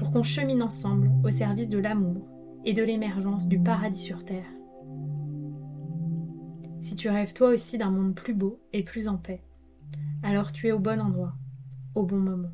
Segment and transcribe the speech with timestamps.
[0.00, 2.26] pour qu'on chemine ensemble au service de l'amour
[2.64, 4.50] et de l'émergence du paradis sur Terre.
[6.80, 9.44] Si tu rêves toi aussi d'un monde plus beau et plus en paix,
[10.22, 11.34] alors tu es au bon endroit,
[11.94, 12.48] au bon moment.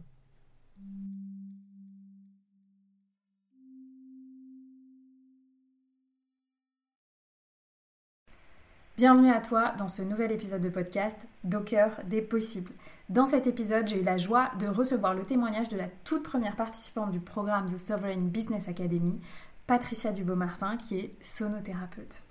[8.97, 12.73] Bienvenue à toi dans ce nouvel épisode de podcast Docker des possibles.
[13.09, 16.57] Dans cet épisode, j'ai eu la joie de recevoir le témoignage de la toute première
[16.57, 19.21] participante du programme The Sovereign Business Academy,
[19.69, 22.25] Patricia Dubeau-Martin, qui est sonothérapeute.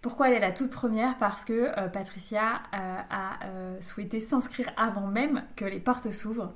[0.00, 1.18] Pourquoi elle est la toute première?
[1.18, 6.54] Parce que euh, Patricia euh, a euh, souhaité s'inscrire avant même que les portes s'ouvrent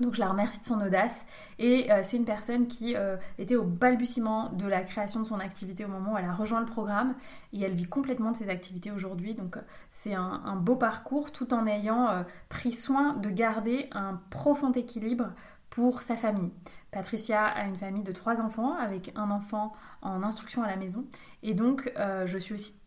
[0.00, 1.26] donc je la remercie de son audace
[1.58, 5.40] et euh, c'est une personne qui euh, était au balbutiement de la création de son
[5.40, 7.14] activité au moment où elle a rejoint le programme
[7.52, 9.34] et elle vit complètement de ses activités aujourd'hui.
[9.34, 14.72] Donc euh, c'est un, beau parcours tout en ayant pris soin de garder un profond
[14.72, 15.32] équilibre
[15.70, 16.50] pour sa famille.
[16.90, 21.04] Patricia a une famille de trois enfants avec un enfant en instruction à la maison
[21.42, 21.92] et donc
[22.24, 22.77] je suis aussi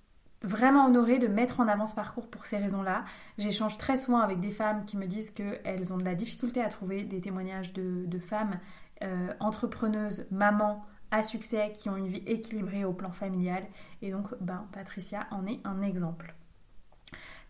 [0.43, 3.03] vraiment honorée de mettre en avant ce parcours pour ces raisons-là.
[3.37, 6.69] J'échange très souvent avec des femmes qui me disent qu'elles ont de la difficulté à
[6.69, 8.59] trouver des témoignages de, femmes
[9.03, 13.63] euh, entrepreneuses, mamans à succès, qui ont une vie équilibrée au plan familial.
[14.01, 16.33] Et donc, ben, Patricia en est un exemple.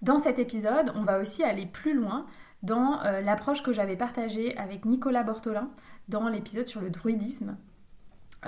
[0.01, 2.25] Dans cet épisode, on va aussi aller plus loin
[2.63, 5.69] dans euh, l'approche que j'avais partagée avec Nicolas Bortolin
[6.09, 7.57] dans l'épisode sur le druidisme.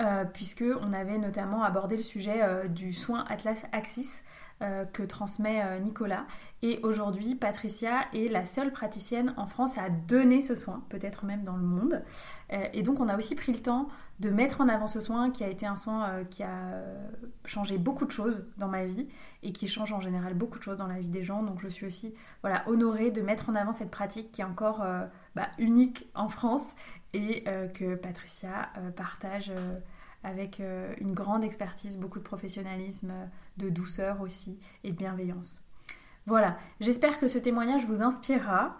[0.00, 4.24] Euh, puisque on avait notamment abordé le sujet euh, du soin Atlas Axis
[4.60, 6.26] euh, que transmet Nicolas.
[6.62, 11.44] Et aujourd'hui, Patricia est la seule praticienne en France à donner ce soin, peut-être même
[11.44, 12.02] dans le monde.
[12.50, 13.88] et donc, on a aussi pris le temps
[14.20, 16.82] de mettre en avant ce soin qui a été un soin qui a
[17.44, 19.08] changé beaucoup de choses dans ma vie
[19.42, 21.42] et qui change en général beaucoup de choses dans la vie des gens.
[21.42, 24.84] Donc, je suis aussi voilà, honorée de mettre en avant cette pratique qui est encore
[25.34, 26.74] bah, unique en France
[27.14, 29.78] et euh, que Patricia euh, partage euh,
[30.22, 30.62] avec
[31.02, 33.12] une grande expertise, beaucoup de professionnalisme,
[33.58, 35.62] de douceur aussi et de bienveillance.
[36.24, 38.78] Voilà, j'espère que ce témoignage vous inspirera.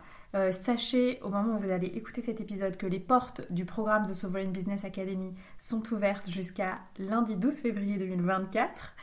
[0.52, 4.14] sachez au moment où vous allez écouter cet épisode que les portes du programme The
[4.14, 8.94] Sovereign Business Academy sont ouvertes jusqu'à lundi 12 février 2024.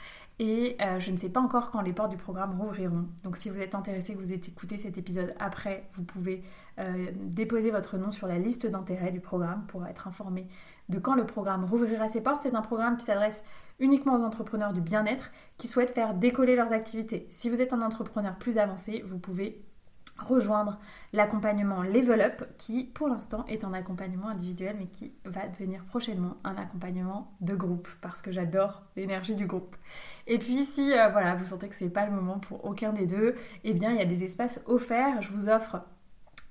[0.43, 3.05] Et euh, je ne sais pas encore quand les portes du programme rouvriront.
[3.23, 6.41] Donc si vous êtes intéressé, que vous écoutez cet épisode après, vous pouvez
[6.79, 10.47] euh, déposer votre nom sur la liste d'intérêt du programme pour être informé
[10.89, 12.41] de quand le programme rouvrira ses portes.
[12.41, 13.43] C'est un programme qui s'adresse
[13.79, 17.27] uniquement aux entrepreneurs du bien-être qui souhaitent faire décoller leurs activités.
[17.29, 19.63] Si vous êtes un entrepreneur plus avancé, vous pouvez
[20.21, 20.79] rejoindre
[21.13, 26.37] l'accompagnement Level Up qui pour l'instant est un accompagnement individuel mais qui va devenir prochainement
[26.43, 29.75] un accompagnement de groupe parce que j'adore l'énergie du groupe.
[30.27, 33.07] Et puis si euh, voilà, vous sentez que c'est pas le moment pour aucun des
[33.07, 35.81] deux, eh bien il y a des espaces offerts, je vous offre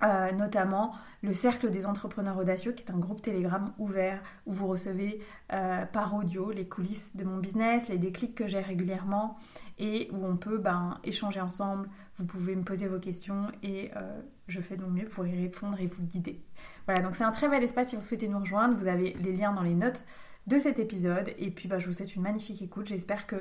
[0.03, 4.67] euh, notamment le Cercle des entrepreneurs audacieux, qui est un groupe Telegram ouvert où vous
[4.67, 5.21] recevez
[5.53, 9.37] euh, par audio les coulisses de mon business, les déclics que j'ai régulièrement
[9.77, 11.87] et où on peut ben, échanger ensemble.
[12.17, 15.39] Vous pouvez me poser vos questions et euh, je fais de mon mieux pour y
[15.39, 16.43] répondre et vous guider.
[16.87, 18.75] Voilà, donc c'est un très bel espace si vous souhaitez nous rejoindre.
[18.75, 20.03] Vous avez les liens dans les notes
[20.47, 21.31] de cet épisode.
[21.37, 22.87] Et puis, ben, je vous souhaite une magnifique écoute.
[22.87, 23.35] J'espère que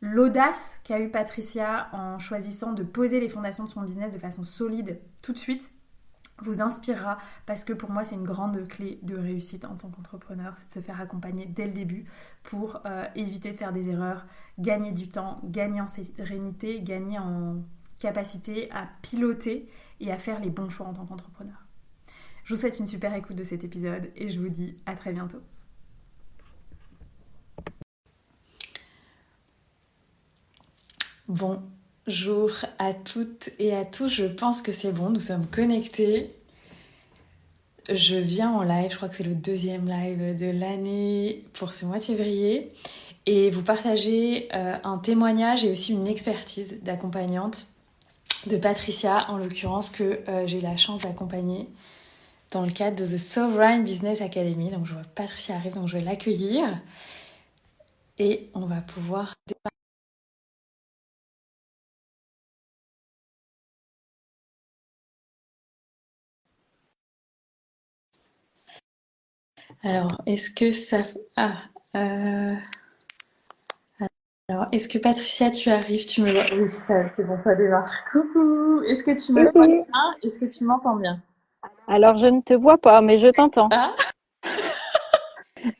[0.00, 4.44] l'audace qu'a eu Patricia en choisissant de poser les fondations de son business de façon
[4.44, 5.72] solide tout de suite
[6.44, 10.54] vous inspirera parce que pour moi c'est une grande clé de réussite en tant qu'entrepreneur,
[10.56, 12.04] c'est de se faire accompagner dès le début
[12.42, 14.26] pour euh, éviter de faire des erreurs,
[14.58, 17.62] gagner du temps, gagner en sérénité, gagner en
[17.98, 19.68] capacité à piloter
[20.00, 21.66] et à faire les bons choix en tant qu'entrepreneur.
[22.44, 25.12] Je vous souhaite une super écoute de cet épisode et je vous dis à très
[25.12, 25.40] bientôt.
[31.28, 31.62] Bon,
[32.06, 36.34] Bonjour à toutes et à tous, je pense que c'est bon, nous sommes connectés.
[37.90, 41.84] je viens en live, je crois que c'est le deuxième live de l'année pour ce
[41.84, 42.72] mois de février,
[43.26, 47.68] et vous partagez euh, un témoignage et aussi une expertise d'accompagnante
[48.46, 51.68] de Patricia, en l'occurrence, que euh, j'ai la chance d'accompagner
[52.50, 54.70] dans le cadre de The Sovereign Business Academy.
[54.70, 56.80] Donc je vois Patricia arrive, donc je vais l'accueillir
[58.18, 59.34] et on va pouvoir
[69.82, 70.98] Alors, est-ce que ça...
[71.36, 71.54] Ah,
[71.96, 72.54] euh,
[74.48, 76.44] Alors, est-ce que Patricia, tu arrives Tu me vois?
[76.60, 77.90] Oui, c'est bon, ça démarre.
[78.12, 79.84] Coucou Est-ce que tu me vois bien?
[80.22, 81.22] Est-ce que tu m'entends bien?
[81.86, 83.70] Alors, je ne te vois pas, mais je t'entends.
[83.72, 83.94] Ah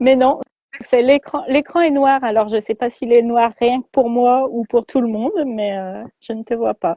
[0.00, 0.40] mais non,
[0.80, 1.44] c'est l'écran.
[1.48, 4.48] L'écran est noir, alors je ne sais pas s'il est noir rien que pour moi
[4.48, 6.96] ou pour tout le monde, mais euh, je ne te vois pas.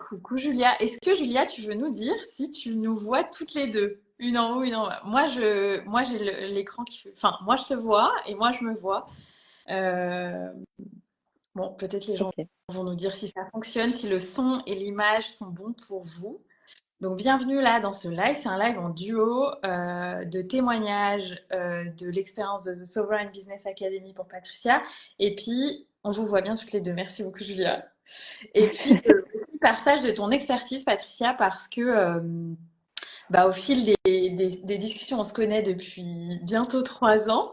[0.00, 0.76] Coucou Julia.
[0.80, 4.00] Est-ce que Julia, tu veux nous dire si tu nous vois toutes les deux?
[4.18, 5.00] Une en haut, une en bas.
[5.04, 7.12] Moi, je, moi, j'ai l'écran qui fait.
[7.16, 9.06] Enfin, moi, je te vois et moi, je me vois.
[9.68, 10.52] Euh,
[11.54, 12.30] bon, peut-être les gens
[12.68, 16.38] vont nous dire si ça fonctionne, si le son et l'image sont bons pour vous.
[17.02, 18.36] Donc, bienvenue là dans ce live.
[18.40, 23.66] C'est un live en duo euh, de témoignages euh, de l'expérience de The Sovereign Business
[23.66, 24.82] Academy pour Patricia.
[25.18, 26.94] Et puis, on vous voit bien toutes les deux.
[26.94, 27.86] Merci beaucoup, Julia.
[28.54, 28.98] Et puis,
[29.60, 32.22] partage de ton expertise, Patricia, parce que
[33.30, 37.52] bah, au fil des, discussions, on se connaît depuis bientôt trois ans.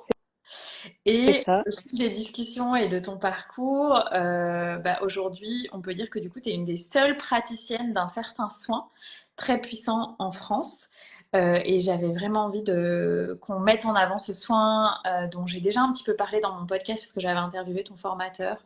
[1.05, 6.09] Et au fil des discussions et de ton parcours, euh, bah, aujourd'hui, on peut dire
[6.09, 8.87] que du coup, tu es une des seules praticiennes d'un certain soin
[9.35, 10.89] très puissant en France.
[11.35, 15.61] Euh, et j'avais vraiment envie de qu'on mette en avant ce soin euh, dont j'ai
[15.61, 18.57] déjà un petit peu parlé dans mon podcast parce que j'avais interviewé ton formateur.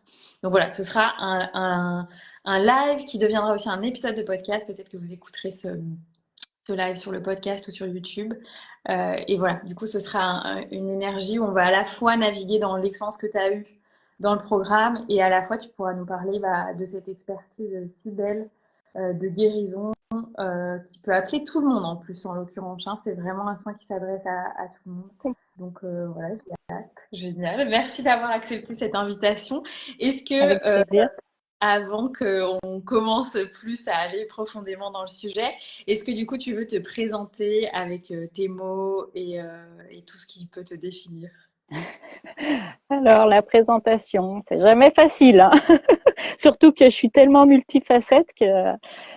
[0.43, 2.09] Donc voilà, ce sera un,
[2.43, 4.67] un live qui deviendra aussi un épisode de podcast.
[4.67, 5.79] Peut-être que vous écouterez ce,
[6.75, 8.33] live sur le podcast ou sur YouTube.
[8.89, 12.15] Euh, et voilà, du coup, ce sera une énergie où on va à la fois
[12.15, 13.65] naviguer dans l'expérience que tu as eue
[14.19, 17.87] dans le programme et à la fois tu pourras nous parler bah, de cette expertise
[18.01, 18.49] si belle
[18.95, 19.93] euh, de guérison
[20.39, 22.87] euh, qui peut appeler tout le monde en plus en l'occurrence.
[22.87, 22.97] Hein.
[23.03, 25.35] c'est vraiment un soin qui s'adresse à, tout le monde.
[25.57, 26.35] Donc voilà,
[27.11, 27.67] génial.
[27.69, 29.63] Merci d'avoir accepté cette invitation.
[29.99, 31.17] Est-ce que
[31.59, 35.51] avant qu'on commence plus à aller profondément dans le sujet.
[35.87, 40.17] Est-ce que du coup tu veux te présenter avec euh, tes mots euh, et, tout
[40.17, 41.29] ce qui peut te définir?
[42.89, 45.51] Alors la présentation, c'est jamais facile, hein.
[46.37, 48.45] surtout que je suis tellement multifacette que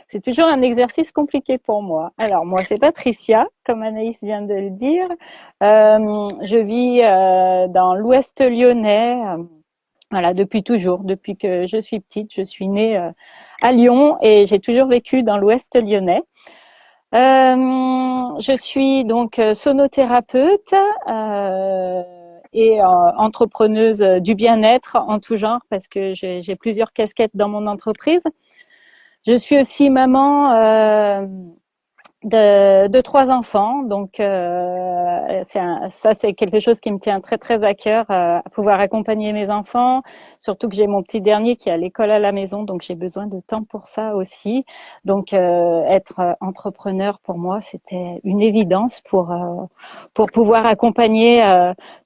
[0.09, 2.13] c'est toujours un exercice compliqué pour moi.
[2.19, 5.07] Alors moi c'est Patricia, comme Anaïs vient de le dire.
[5.63, 7.03] Euh, je vis
[7.73, 9.23] dans l'Ouest lyonnais
[10.11, 13.11] voilà, depuis toujours, depuis que je suis petite, je suis née euh,
[13.63, 16.23] à Lyon et j'ai toujours vécu dans l'Ouest lyonnais.
[17.13, 17.57] Euh,
[18.39, 20.75] je suis donc euh, sonothérapeute
[21.09, 22.03] euh,
[22.53, 28.23] et entrepreneuse du bien-être en tout genre parce que j'ai plusieurs casquettes dans mon entreprise.
[29.27, 30.51] Je suis aussi maman
[32.25, 33.83] de, de, trois enfants.
[33.83, 38.39] Donc, euh, un, ça, c'est quelque chose qui me tient très, très à cœur, euh,
[38.39, 40.03] à pouvoir accompagner mes enfants.
[40.39, 42.95] Surtout que j'ai mon petit dernier qui est à l'école à la maison, donc j'ai
[42.95, 44.65] besoin de temps pour ça aussi.
[45.05, 49.65] Donc, euh, être entrepreneur, pour moi, c'était une évidence pour, euh,
[50.15, 51.43] pour pouvoir accompagner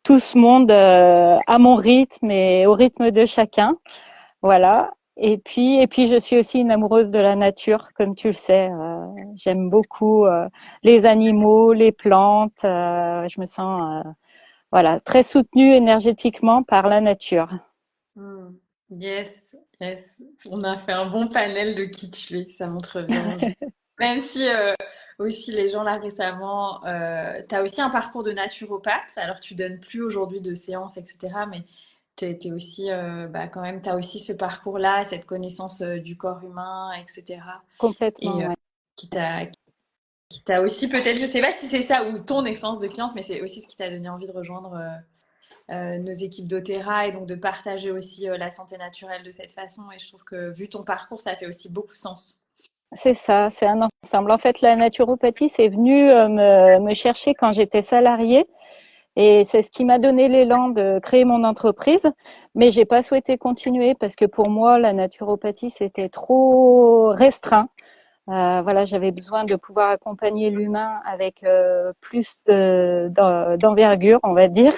[0.02, 3.76] tout ce monde à mon rythme et au rythme de chacun.
[4.42, 4.92] Voilà.
[5.16, 8.32] Et puis, et puis, je suis aussi une amoureuse de la nature, comme tu le
[8.32, 8.68] sais.
[8.68, 10.48] Euh, j'aime beaucoup euh,
[10.82, 12.64] les animaux, les plantes.
[12.64, 14.04] Euh, je me sens,
[14.72, 17.48] voilà, très soutenue énergétiquement par la nature.
[18.16, 18.54] Hmm.
[18.90, 19.28] Yes,
[19.80, 20.00] yes.
[20.50, 22.48] On a fait un bon panel de qui tu es.
[22.58, 23.38] Ça montre bien.
[24.00, 24.48] Même si
[25.20, 26.80] aussi les gens là récemment,
[27.48, 29.16] tu as aussi un parcours de naturopathe.
[29.16, 31.46] Alors, tu donnes plus aujourd'hui de séances, etc.
[31.48, 31.62] Mais
[32.52, 36.42] aussi, euh, bah, quand même, tu as aussi ce parcours-là, cette connaissance euh, du corps
[36.42, 37.40] humain, etc.
[37.78, 38.40] Complètement.
[38.40, 39.46] Et, euh,
[40.30, 43.12] qui t'a aussi peut-être, je sais pas si c'est ça ou ton expérience de cliente,
[43.14, 44.80] mais c'est aussi ce qui t'a donné envie de rejoindre
[45.68, 49.82] nos équipes d'Otera et donc de partager aussi la santé naturelle de cette façon.
[49.94, 52.40] Et je trouve que vu ton parcours, ça fait aussi beaucoup sens.
[52.92, 54.30] C'est ça, c'est un ensemble.
[54.30, 58.46] En fait, la naturopathie, c'est venu me, me, chercher quand j'étais salariée.
[59.16, 62.10] Et c'est ce qui m'a donné l'élan de créer mon entreprise.
[62.54, 67.68] Mais j'ai pas souhaité continuer parce que pour moi, la naturopathie, c'était trop restreint.
[68.28, 74.72] Euh, voilà, j'avais besoin de pouvoir accompagner l'humain avec euh, plus d'envergure, on va dire,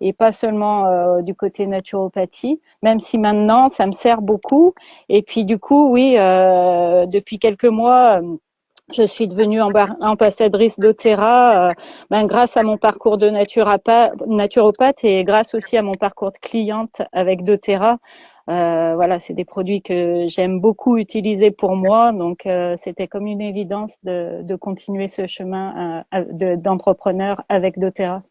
[0.00, 4.74] et pas seulement euh, du côté naturopathie, même si maintenant ça me sert beaucoup.
[5.08, 8.20] Et puis du coup, oui, euh, depuis quelques mois,
[8.92, 11.70] je suis devenue ambassadrice d'Otera
[12.10, 17.02] ben, grâce à mon parcours de naturopathe et grâce aussi à mon parcours de cliente
[17.12, 17.98] avec d'Otera.
[18.48, 23.26] Euh, voilà, c'est des produits que j'aime beaucoup utiliser pour moi, donc euh, c'était comme
[23.26, 28.22] une évidence de, de continuer ce chemin euh, d'entrepreneur avec doTERRA.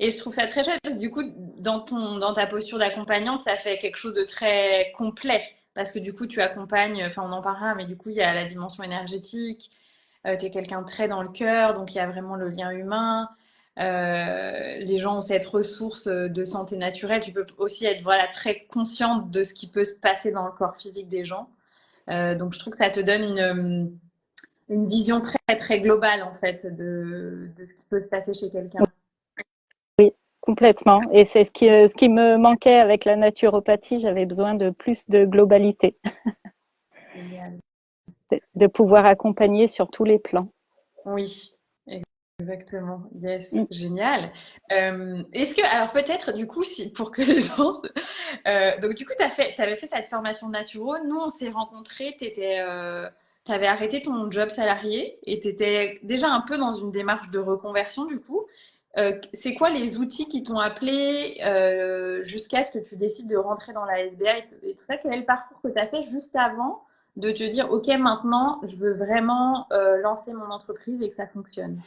[0.00, 0.98] Et je trouve ça très chouette.
[0.98, 1.22] Du coup,
[1.58, 5.42] dans ton, dans ta posture d'accompagnante, ça fait quelque chose de très complet
[5.74, 7.04] parce que du coup, tu accompagnes.
[7.06, 9.70] Enfin, on en parlera, mais du coup, il y a la dimension énergétique.
[10.24, 13.28] tu es quelqu'un très dans le cœur, donc il y a vraiment le lien humain.
[13.78, 17.20] Euh, les gens ont cette ressource de santé naturelle.
[17.20, 20.52] Tu peux aussi être voilà, très consciente de ce qui peut se passer dans le
[20.52, 21.48] corps physique des gens.
[22.08, 23.98] Euh, donc, je trouve que ça te donne une,
[24.68, 28.50] une vision très, très globale, en fait, de, de ce qui peut se passer chez
[28.50, 28.80] quelqu'un.
[30.40, 31.00] Complètement.
[31.12, 33.98] Et c'est ce qui, ce qui me manquait avec la naturopathie.
[33.98, 35.96] J'avais besoin de plus de globalité.
[38.32, 40.48] de, de pouvoir accompagner sur tous les plans.
[41.04, 41.54] Oui,
[42.40, 43.66] Exactement, yes, mm.
[43.70, 44.32] génial.
[44.72, 47.74] Euh, est-ce que, alors peut-être du coup, si, pour que les gens.
[48.46, 49.24] Euh, donc du coup, tu
[49.62, 50.94] avais fait cette formation naturo.
[51.04, 53.08] Nous, on s'est rencontrés, tu euh,
[53.48, 57.38] avais arrêté ton job salarié et tu étais déjà un peu dans une démarche de
[57.38, 58.42] reconversion du coup.
[59.32, 61.40] C'est quoi les outils qui t'ont appelé
[62.24, 64.96] jusqu'à ce que tu décides de rentrer dans la SBA et, tout ça?
[64.96, 66.82] Quel est le parcours que tu as fait juste avant
[67.16, 69.66] de te dire, OK, maintenant, je veux vraiment
[70.02, 71.80] lancer mon entreprise et que ça fonctionne?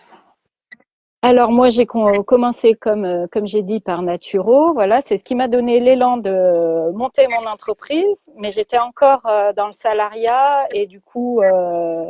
[1.26, 5.36] Alors moi j'ai commencé comme euh, comme j'ai dit par Naturo, voilà, c'est ce qui
[5.36, 10.86] m'a donné l'élan de monter mon entreprise, mais j'étais encore euh, dans le salariat et
[10.86, 12.10] du coup euh,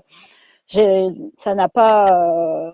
[0.66, 2.74] ça n'a pas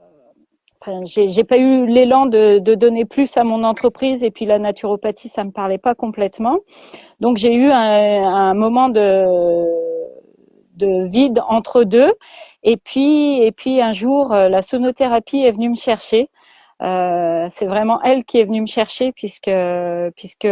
[0.89, 4.59] euh, j'ai pas eu l'élan de, de, donner plus à mon entreprise et puis la
[4.59, 6.57] naturopathie ça me parlait pas complètement.
[7.19, 9.65] Donc j'ai eu un, un moment de
[10.75, 12.13] de vide entre deux
[12.63, 16.29] et puis, et puis un jour, euh, la sonothérapie est venue me chercher.
[16.81, 19.51] Euh, c'est vraiment elle qui est venue me chercher puisque
[20.15, 20.47] puisque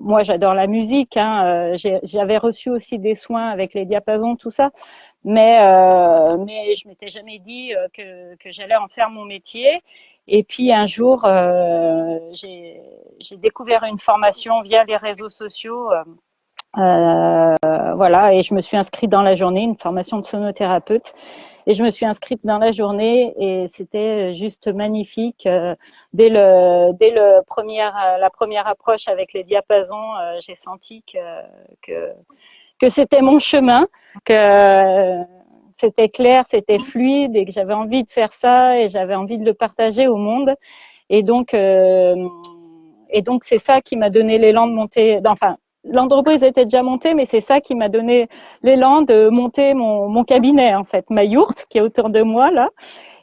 [0.00, 1.16] moi j'adore la musique.
[1.16, 4.70] Hein, euh, J'avais reçu aussi des soins avec les diapasons, tout ça,
[5.24, 9.82] mais euh, mais je m'étais jamais dit euh, que que j'allais en faire mon métier.
[10.26, 15.90] Et puis un jour, euh, j'ai découvert une formation via les réseaux sociaux.
[16.78, 17.54] Euh,
[17.94, 21.14] voilà, et je me suis inscrite dans la journée, une formation de sonothérapeute.
[21.66, 25.46] Et je me suis inscrite dans la journée et c'était juste magnifique.
[25.46, 25.74] Euh,
[26.12, 31.18] dès le, dès le première, la première approche avec les diapasons, euh, j'ai senti que,
[31.80, 32.12] que,
[32.80, 33.86] que c'était mon chemin,
[34.24, 35.22] que
[35.76, 39.44] c'était clair, c'était fluide et que j'avais envie de faire ça et j'avais envie de
[39.44, 40.54] le partager au monde.
[41.10, 45.20] Et donc, et donc c'est ça qui m'a donné l'élan de monter.
[45.26, 48.28] Enfin, l'entreprise était déjà montée, mais c'est ça qui m'a donné
[48.62, 52.50] l'élan de monter mon, mon, cabinet en fait, ma yourte qui est autour de moi
[52.50, 52.68] là,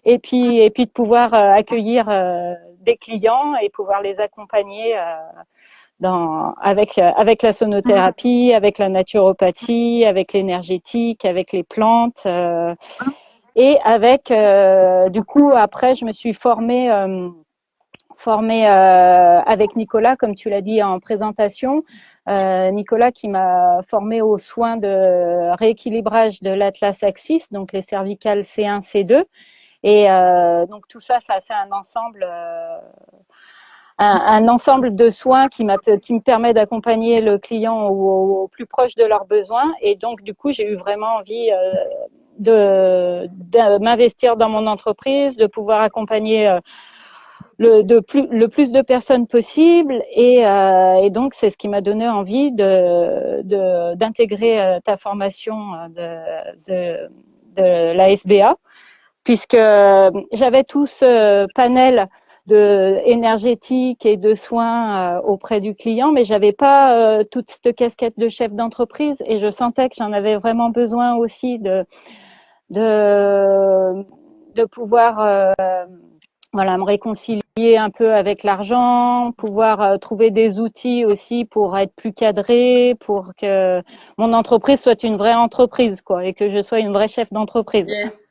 [0.06, 4.98] et puis et puis de pouvoir euh, accueillir euh, des clients et pouvoir les accompagner
[4.98, 5.16] euh,
[6.02, 12.28] dans avec avec la sonothérapie, avec la naturopathie, avec l'énergétique, avec les plantes.
[13.56, 14.34] et avec
[15.12, 16.90] du coup après je me suis formée
[18.18, 21.84] formée avec Nicolas comme tu l'as dit en présentation
[22.30, 28.42] euh, Nicolas qui m'a formé aux soins de rééquilibrage de l'atlas axis, donc les cervicales
[28.42, 29.24] C1, C2.
[29.84, 32.24] Et euh, donc tout ça, ça a fait un ensemble,
[34.02, 35.66] euh, un, ensemble de soins qui,
[36.02, 39.72] qui me permet d'accompagner le client au, plus proche de leurs besoins.
[39.82, 41.50] Et donc du coup, j'ai eu vraiment envie
[42.40, 46.60] de, de m'investir dans mon entreprise, de pouvoir accompagner
[47.62, 50.02] le, de plus, le plus de personnes possible.
[50.16, 55.58] Et, euh, et donc, c'est ce qui m'a donné envie de, d'intégrer euh, ta formation
[55.76, 55.88] euh,
[56.68, 58.56] de, de, la SBA,
[59.24, 59.58] puisque
[60.32, 62.08] j'avais tout ce panel
[62.52, 68.30] de énergétique et de soins auprès du client, mais j'avais pas toute cette casquette de
[68.30, 71.86] chef d'entreprise et je sentais que j'en avais vraiment besoin aussi de
[72.70, 74.04] de
[74.56, 75.56] de pouvoir
[76.54, 81.94] voilà, me réconcilier un peu avec l'argent, pouvoir euh, trouver des outils aussi pour être
[81.96, 83.82] plus cadré, pour que
[84.18, 87.88] mon entreprise soit une vraie entreprise, quoi, et que je sois une vraie chef d'entreprise.
[87.88, 88.31] Yes.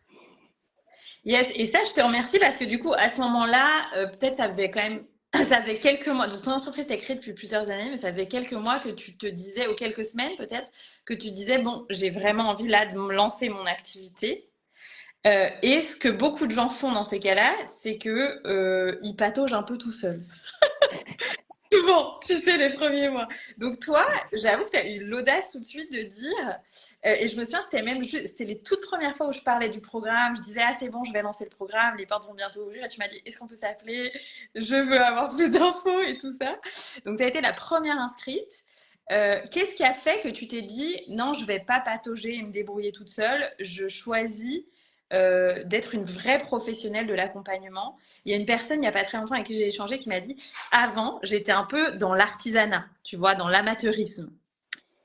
[1.25, 4.37] Yes, et ça, je te remercie parce que du coup, à ce moment-là, euh, peut-être
[4.37, 6.27] ça faisait quand même, ça faisait quelques mois.
[6.29, 9.17] Donc, ton entreprise t'es créée depuis plusieurs années, mais ça faisait quelques mois que tu
[9.19, 10.69] te disais, ou quelques semaines peut-être,
[11.05, 14.51] que tu disais, bon, j'ai vraiment envie là de me lancer mon activité.
[15.27, 19.53] Euh, et ce que beaucoup de gens font dans ces cas-là, c'est que euh, pataugent
[19.55, 20.23] un peu tout seuls.
[21.87, 23.29] Bon, tu sais, les premiers mois.
[23.57, 26.59] Donc toi, j'avoue que tu as eu l'audace tout de suite de dire,
[27.07, 29.69] euh, et je me souviens, c'était même c'était les toutes premières fois où je parlais
[29.69, 32.35] du programme, je disais, ah c'est bon, je vais lancer le programme, les portes vont
[32.35, 34.13] bientôt ouvrir, et tu m'as dit, est-ce qu'on peut s'appeler
[34.57, 36.59] Je veux avoir plus d'infos et tout ça.
[37.07, 38.65] Donc tu as été la première inscrite.
[39.13, 42.43] Euh, qu'est-ce qui a fait que tu t'es dit, non, je vais pas patauger et
[42.43, 44.65] me débrouiller toute seule, je choisis
[45.13, 47.97] euh, d'être une vraie professionnelle de l'accompagnement.
[48.25, 49.99] Il y a une personne, il n'y a pas très longtemps, avec qui j'ai échangé,
[49.99, 50.37] qui m'a dit
[50.71, 54.31] Avant, j'étais un peu dans l'artisanat, tu vois, dans l'amateurisme.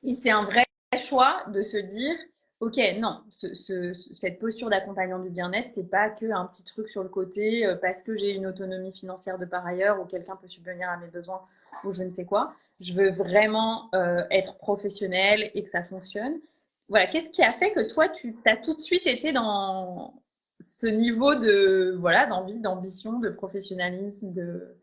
[0.03, 0.63] Et c'est un vrai
[0.97, 2.15] choix de se dire
[2.61, 7.09] Ok, non, cette posture d'accompagnant du bien-être, c'est pas que un petit truc sur le
[7.09, 10.89] côté euh, parce que j'ai une autonomie financière de par ailleurs ou quelqu'un peut subvenir
[10.89, 11.41] à mes besoins
[11.83, 12.53] ou je ne sais quoi.
[12.79, 16.39] Je veux vraiment euh, être professionnelle et que ça fonctionne
[16.89, 20.13] voilà, qu'est-ce qui a fait que toi, tu as tout de suite été dans
[20.61, 24.75] ce niveau de voilà d'envie, d'ambition, de professionnalisme, de,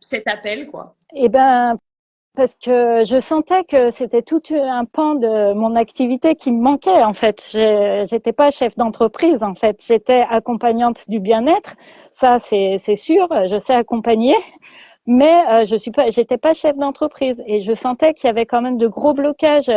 [0.00, 0.96] cet appel, quoi?
[1.14, 1.76] Eh ben,
[2.36, 7.02] parce que je sentais que c'était tout un pan de mon activité qui me manquait
[7.02, 7.40] en fait.
[7.52, 11.74] J'étais pas chef d'entreprise en fait, j'étais accompagnante du bien-être.
[12.10, 14.36] Ça c'est sûr, je sais accompagner,
[15.06, 18.46] mais euh, je suis pas, j'étais pas chef d'entreprise et je sentais qu'il y avait
[18.46, 19.70] quand même de gros blocages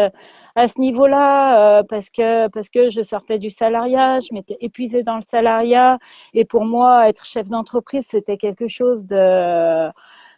[0.58, 5.04] à ce niveau-là euh, parce que parce que je sortais du salariat, je m'étais épuisée
[5.04, 6.00] dans le salariat
[6.34, 9.90] et pour moi être chef d'entreprise c'était quelque chose de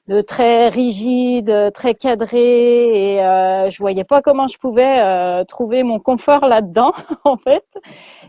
[0.10, 5.84] de très rigide, très cadré et euh, je voyais pas comment je pouvais euh, trouver
[5.84, 6.94] mon confort là-dedans
[7.26, 7.64] en fait.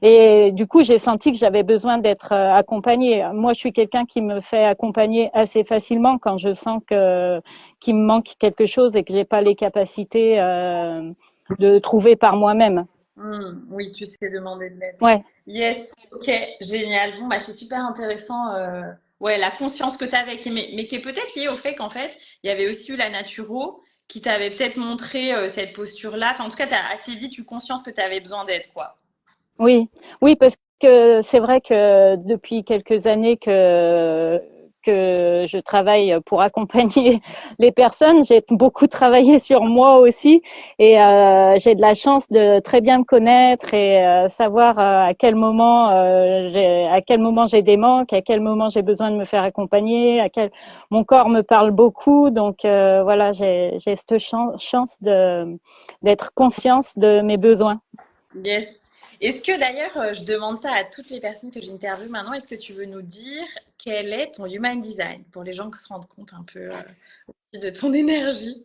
[0.02, 3.26] Et du coup, j'ai senti que j'avais besoin d'être euh, accompagnée.
[3.32, 7.40] Moi, je suis quelqu'un qui me fait accompagner assez facilement quand je sens que
[7.80, 11.10] qu'il me manque quelque chose et que j'ai pas les capacités euh,
[11.58, 12.86] de trouver par moi-même.
[13.16, 14.96] Hmm, oui, tu sais demander de l'aide.
[15.00, 15.22] Ouais.
[15.46, 16.30] Yes, ok,
[16.60, 17.18] génial.
[17.18, 18.54] Bon, bah, c'est super intéressant.
[18.54, 18.82] Euh,
[19.20, 21.90] ouais, la conscience que tu avais, mais, mais qui est peut-être liée au fait qu'en
[21.90, 26.30] fait, il y avait aussi eu la naturo qui t'avait peut-être montré euh, cette posture-là.
[26.32, 28.64] Enfin, en tout cas, tu as assez vite eu conscience que tu avais besoin d'aide,
[28.72, 28.96] quoi.
[29.58, 29.88] Oui,
[30.22, 34.40] oui, parce que c'est vrai que depuis quelques années que
[34.82, 37.20] que je travaille pour accompagner
[37.58, 38.22] les personnes.
[38.24, 40.42] J'ai beaucoup travaillé sur moi aussi
[40.78, 45.08] et euh, j'ai de la chance de très bien me connaître et euh, savoir euh,
[45.08, 49.16] à quel moment à quel moment j'ai des manques, à quel moment j'ai besoin de
[49.16, 50.50] me faire accompagner, à quel
[50.90, 52.30] mon corps me parle beaucoup.
[52.30, 54.98] Donc voilà, j'ai cette chance
[56.02, 57.80] d'être conscience de mes besoins.
[58.44, 58.88] Yes.
[59.20, 62.54] Est-ce que d'ailleurs, je demande ça à toutes les personnes que j'interviewe maintenant, est-ce que
[62.54, 63.44] tu veux nous dire
[63.82, 67.60] quel est ton human design pour les gens qui se rendent compte un peu euh,
[67.60, 68.62] de ton énergie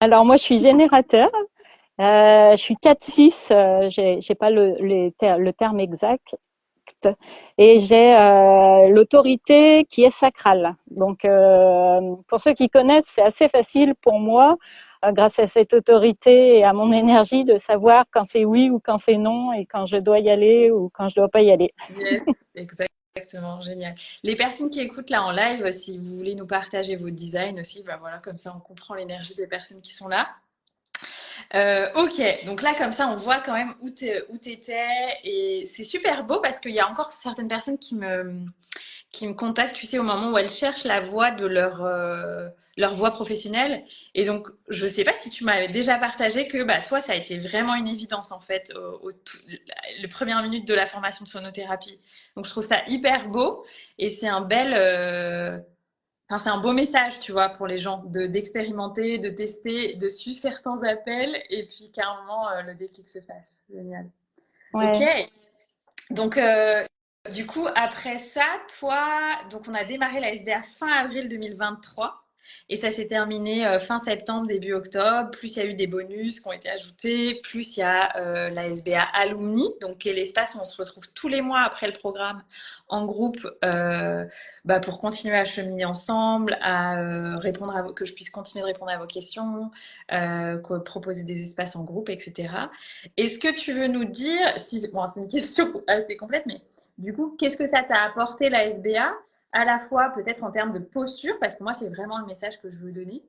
[0.00, 1.30] Alors moi, je suis générateur.
[2.00, 6.34] Euh, je suis 4-6, euh, j'ai pas le, le, terme exact,
[7.58, 10.76] et j'ai euh, l'autorité qui est sacrale.
[10.90, 11.26] Donc,
[12.26, 14.56] pour ceux qui connaissent, c'est assez facile pour moi
[15.12, 18.98] grâce à cette autorité et à mon énergie de savoir quand c'est oui ou quand
[18.98, 21.72] c'est non et quand je dois y aller ou quand je dois pas y aller.
[23.14, 23.94] Exactement, génial.
[24.22, 27.82] Les personnes qui écoutent là en live, si vous voulez nous partager vos designs aussi,
[27.82, 30.28] bah voilà, comme ça on comprend l'énergie des personnes qui sont là.
[31.54, 34.86] Euh, ok, donc là comme ça on voit quand même où tu étais
[35.24, 38.44] et c'est super beau parce qu'il y a encore certaines personnes qui me,
[39.10, 42.48] qui me contactent, tu sais, au moment où elles cherchent la voie de leur, euh,
[42.76, 43.84] leur voie professionnelle.
[44.14, 47.12] Et donc, je ne sais pas si tu m'avais déjà partagé que bah, toi, ça
[47.12, 49.10] a été vraiment une évidence en fait, au,
[49.98, 51.98] les premières minutes de la formation de sonothérapie.
[52.36, 53.64] Donc, je trouve ça hyper beau
[53.98, 54.72] et c'est un bel.
[54.74, 55.58] Euh,
[56.28, 60.08] enfin, c'est un beau message, tu vois, pour les gens, de, d'expérimenter, de tester, de
[60.08, 63.60] suivre certains appels et puis qu'à un moment, euh, le déclic se fasse.
[63.72, 64.06] Génial.
[64.72, 65.02] Ok.
[66.10, 66.84] Donc, euh,
[67.32, 68.46] du coup, après ça,
[68.78, 72.24] toi, donc on a démarré la SBA fin avril 2023.
[72.68, 75.30] Et ça s'est terminé euh, fin septembre, début octobre.
[75.30, 78.16] Plus il y a eu des bonus qui ont été ajoutés, plus il y a
[78.16, 81.62] euh, la SBA Alumni, donc qui est l'espace où on se retrouve tous les mois
[81.62, 82.42] après le programme
[82.88, 84.24] en groupe euh,
[84.64, 88.90] bah, pour continuer à cheminer ensemble, à répondre à que je puisse continuer de répondre
[88.90, 89.70] à vos questions,
[90.84, 92.54] proposer des espaces en groupe, etc.
[93.16, 94.86] Est-ce que tu veux nous dire, c'est
[95.16, 96.60] une question assez complète, mais
[96.98, 99.12] du coup, qu'est-ce que ça t'a apporté la SBA
[99.52, 102.60] à la fois peut-être en termes de posture, parce que moi, c'est vraiment le message
[102.60, 103.22] que je veux donner.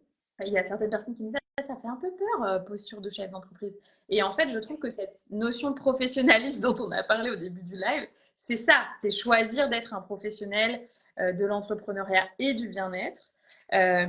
[0.46, 2.60] Il y a certaines personnes qui me disent ah, ça fait un peu peur, euh,
[2.60, 3.74] posture de chef d'entreprise.
[4.10, 7.36] Et en fait, je trouve que cette notion de professionnalisme dont on a parlé au
[7.36, 8.08] début du live,
[8.40, 10.82] c'est ça, c'est choisir d'être un professionnel
[11.20, 13.22] euh, de l'entrepreneuriat et du bien-être.
[13.74, 14.08] Euh,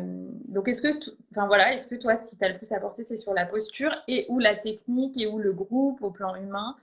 [0.49, 0.89] donc, est-ce que,
[1.31, 3.95] enfin voilà, est-ce que toi, ce qui t'a le plus apporté, c'est sur la posture
[4.09, 6.77] et ou la technique et ou le groupe au plan humain?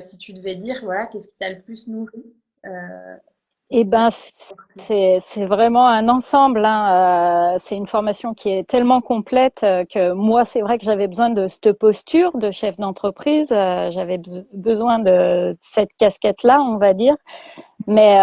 [0.00, 2.22] Si tu devais dire, voilà, qu'est-ce qui t'a le plus nourri
[3.74, 4.10] eh ben,
[4.76, 6.62] c'est vraiment un ensemble.
[6.64, 7.54] Hein.
[7.54, 11.08] Euh, c'est une formation qui est tellement complète euh, que moi, c'est vrai que j'avais
[11.08, 13.48] besoin de cette posture de chef d'entreprise.
[13.50, 14.20] Euh, j'avais
[14.52, 17.16] besoin de cette casquette-là, on va dire.
[17.86, 18.18] Mais,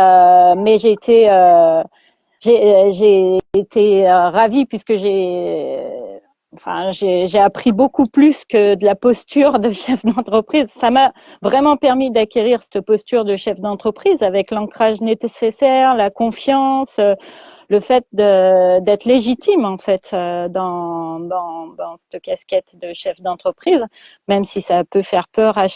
[0.55, 1.27] mais j'ai été,
[2.41, 5.77] j'ai été ravie puisque j'ai
[6.55, 10.69] enfin, j'ai appris beaucoup plus que de la posture de chef d'entreprise.
[10.69, 16.99] Ça m'a vraiment permis d'acquérir cette posture de chef d'entreprise avec l'ancrage nécessaire, la confiance,
[16.99, 17.15] euh,
[17.69, 23.85] le fait d'être légitime en fait euh, dans, dans, dans, cette casquette de chef d'entreprise,
[24.27, 25.67] même si ça peut faire peur à,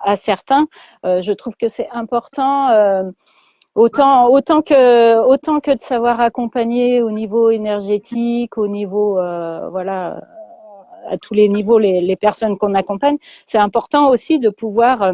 [0.00, 0.68] à, certains.
[1.04, 2.70] Euh, je trouve que c'est important.
[3.78, 10.20] Autant, que, de savoir accompagner au niveau énergétique, au niveau, euh, voilà,
[11.08, 15.12] à tous les niveaux, les, les personnes qu'on accompagne, c'est important aussi de pouvoir euh,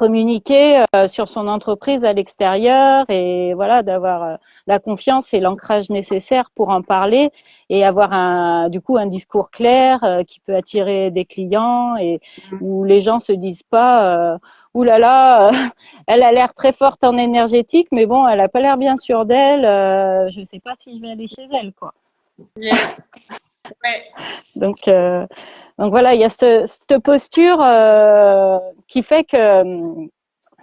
[0.00, 4.36] communiquer euh, sur son entreprise à l'extérieur et voilà d'avoir euh,
[4.66, 7.28] la confiance et l'ancrage nécessaire pour en parler
[7.68, 12.18] et avoir un du coup un discours clair euh, qui peut attirer des clients et
[12.50, 12.56] mmh.
[12.62, 14.38] où les gens se disent pas
[14.72, 15.50] Ouh là là
[16.06, 19.26] elle a l'air très forte en énergétique mais bon elle a pas l'air bien sûre
[19.26, 19.64] d'elle
[20.34, 21.92] je sais pas si je vais aller chez elle quoi
[23.84, 24.04] ouais.
[24.56, 24.88] donc
[25.88, 30.06] voilà, il y a cette, posture euh, qui fait que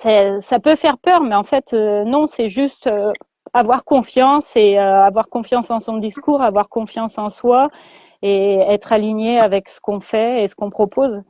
[0.05, 2.89] euh, ça peut faire peur, mais en fait euh, non, c'est juste
[3.53, 7.69] avoir confiance et avoir confiance en son discours, avoir confiance en soi
[8.21, 11.23] et être aligné avec ce qu'on fait et ce qu'on propose.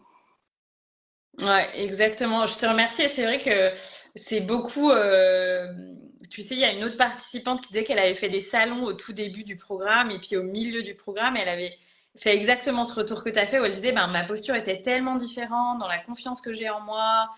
[1.39, 2.45] Ouais, exactement.
[2.47, 3.07] Je te remercie.
[3.09, 3.73] C'est vrai que
[4.15, 4.89] c'est beaucoup.
[4.89, 5.71] Euh,
[6.29, 8.83] tu sais, il y a une autre participante qui disait qu'elle avait fait des salons
[8.83, 11.77] au tout début du programme et puis au milieu du programme, elle avait
[12.17, 14.81] fait exactement ce retour que tu as fait où elle disait ben, ma posture était
[14.81, 17.29] tellement différente dans la confiance que j'ai en moi,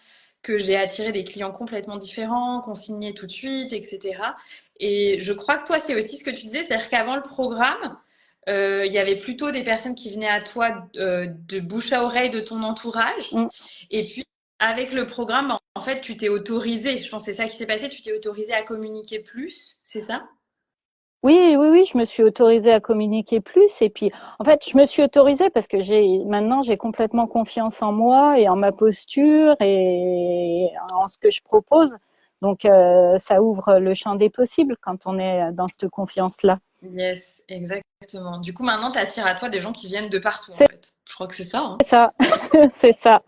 [0.44, 4.38] que j'ai attiré des clients complètement différents, qu'on signait tout de suite, etc.
[4.80, 7.98] Et je crois que toi, c'est aussi ce que tu disais, c'est-à-dire qu'avant le programme,
[8.48, 12.04] euh, il y avait plutôt des personnes qui venaient à toi euh, de bouche à
[12.04, 13.32] oreille de ton entourage.
[13.32, 13.48] Mm.
[13.92, 14.26] Et puis,
[14.60, 17.66] avec le programme, en fait, tu t'es autorisé, je pense que c'est ça qui s'est
[17.66, 20.24] passé, tu t'es autorisé à communiquer plus, c'est ça?
[21.22, 23.82] Oui, oui, oui, je me suis autorisée à communiquer plus.
[23.82, 27.82] Et puis, en fait, je me suis autorisée parce que j'ai maintenant j'ai complètement confiance
[27.82, 31.98] en moi et en ma posture et en ce que je propose.
[32.42, 36.60] Donc, euh, ça ouvre le champ des possibles quand on est dans cette confiance-là.
[36.82, 38.40] Yes, exactement.
[38.40, 40.94] Du coup, maintenant, tu attires à toi des gens qui viennent de partout, en fait.
[41.08, 41.60] Je crois que c'est ça.
[41.60, 41.78] Hein.
[41.82, 42.12] C'est ça,
[42.74, 43.22] c'est ça.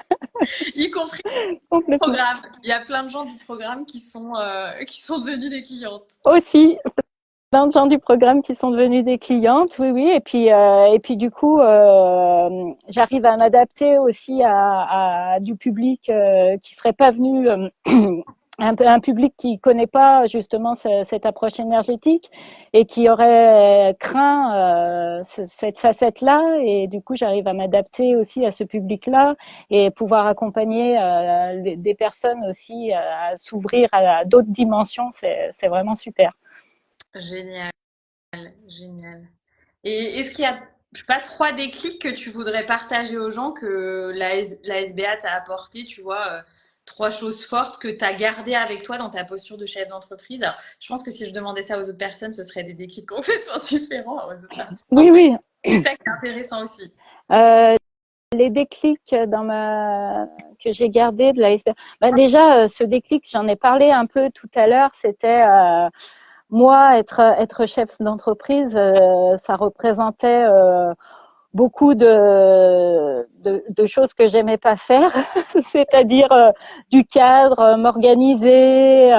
[0.75, 2.37] y compris le programme.
[2.63, 5.63] Il y a plein de gens du programme qui sont, euh, qui sont devenus des
[5.63, 6.05] clientes.
[6.25, 6.77] Aussi,
[7.51, 10.09] plein de gens du programme qui sont devenus des clientes, oui, oui.
[10.09, 15.55] Et puis, euh, et puis du coup, euh, j'arrive à m'adapter aussi à, à, du
[15.57, 17.67] public euh, qui serait pas venu, euh,
[18.61, 22.31] un, public qui connaît pas justement cette approche énergétique
[22.73, 26.59] et qui aurait craint cette facette-là.
[26.63, 29.35] Et du coup, j'arrive à m'adapter aussi à ce public-là
[29.69, 30.97] et pouvoir accompagner
[31.77, 35.09] des personnes aussi à s'ouvrir à d'autres dimensions.
[35.11, 36.33] C'est vraiment super.
[37.15, 37.71] Génial,
[38.67, 39.27] génial.
[39.83, 40.59] Et est-ce qu'il y a,
[40.93, 45.17] je sais pas, trois déclics que tu voudrais partager aux gens que la, la SBA
[45.17, 46.41] t'a apporté, tu vois, euh,
[46.85, 50.45] trois choses fortes que tu as gardées avec toi dans ta posture de chef d'entreprise
[50.79, 53.59] Je pense que si je demandais ça aux autres personnes, ce serait des déclics complètement
[53.59, 55.35] différents aux autres Oui, oui.
[55.63, 56.93] C'est ça qui est intéressant aussi.
[57.31, 57.75] Euh,
[58.33, 60.25] les déclics dans ma...
[60.63, 61.55] que j'ai gardé de la.
[61.99, 65.37] Bah, déjà, euh, ce déclic, j'en ai parlé un peu tout à l'heure, c'était
[66.51, 70.93] moi, être, être chef d'entreprise, euh, ça représentait euh,
[71.53, 75.11] beaucoup de, de, de, choses que j'aimais pas faire,
[75.63, 76.51] c'est-à-dire euh,
[76.89, 79.11] du cadre, m'organiser,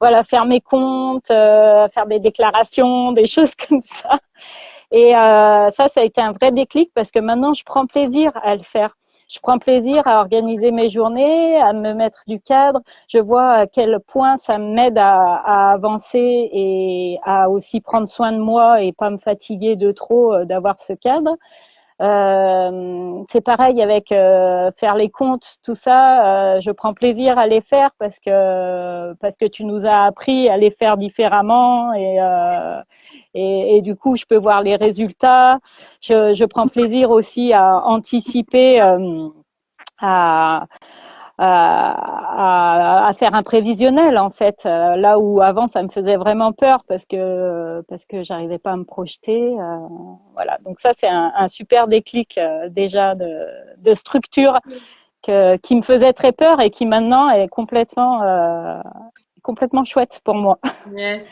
[0.00, 4.18] voilà, faire mes comptes, faire des déclarations, des choses comme ça.
[4.90, 8.54] Et ça, ça a été un vrai déclic parce que maintenant, je prends plaisir à
[8.54, 8.94] le faire
[9.28, 12.80] je prends plaisir à organiser mes journées, à me mettre du cadre.
[13.08, 18.38] Je vois à quel point ça m'aide à, avancer et à aussi prendre soin de
[18.38, 21.36] moi et pas me fatiguer de trop euh, d'avoir ce cadre.
[22.04, 26.56] Euh, c'est pareil avec euh, faire les comptes, tout ça.
[26.56, 30.50] Euh, je prends plaisir à les faire parce que parce que tu nous as appris
[30.50, 32.80] à les faire différemment et euh,
[33.34, 35.58] et, et, du coup je peux voir les résultats.
[36.02, 38.80] Je, je prends plaisir aussi à anticiper,
[40.00, 40.66] à
[41.38, 46.52] à, à, faire un prévisionnel en fait euh, là où avant ça me faisait vraiment
[46.52, 49.78] peur parce que parce que j'arrivais pas à me projeter euh,
[50.34, 53.46] voilà donc ça c'est un, un, super déclic euh, déjà de,
[53.78, 54.60] de structure
[55.22, 58.20] que, qui me faisait très peur et qui maintenant est complètement
[59.42, 60.58] complètement chouette pour moi.
[60.94, 61.26] Yes.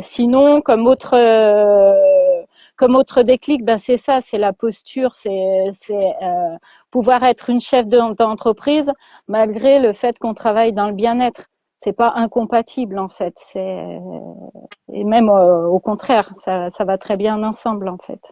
[0.00, 1.14] sinon, comme autre
[2.80, 5.28] comme autre déclic, ben c'est ça, c'est la posture, c'est
[5.90, 6.56] euh,
[6.90, 8.90] pouvoir être une chef d'entreprise
[9.28, 11.44] malgré le fait qu'on travaille dans le bien-être.
[11.78, 13.34] C'est pas incompatible en fait.
[13.36, 13.98] C'est
[14.94, 18.22] et même euh, au contraire, ça, ça va très bien ensemble en fait.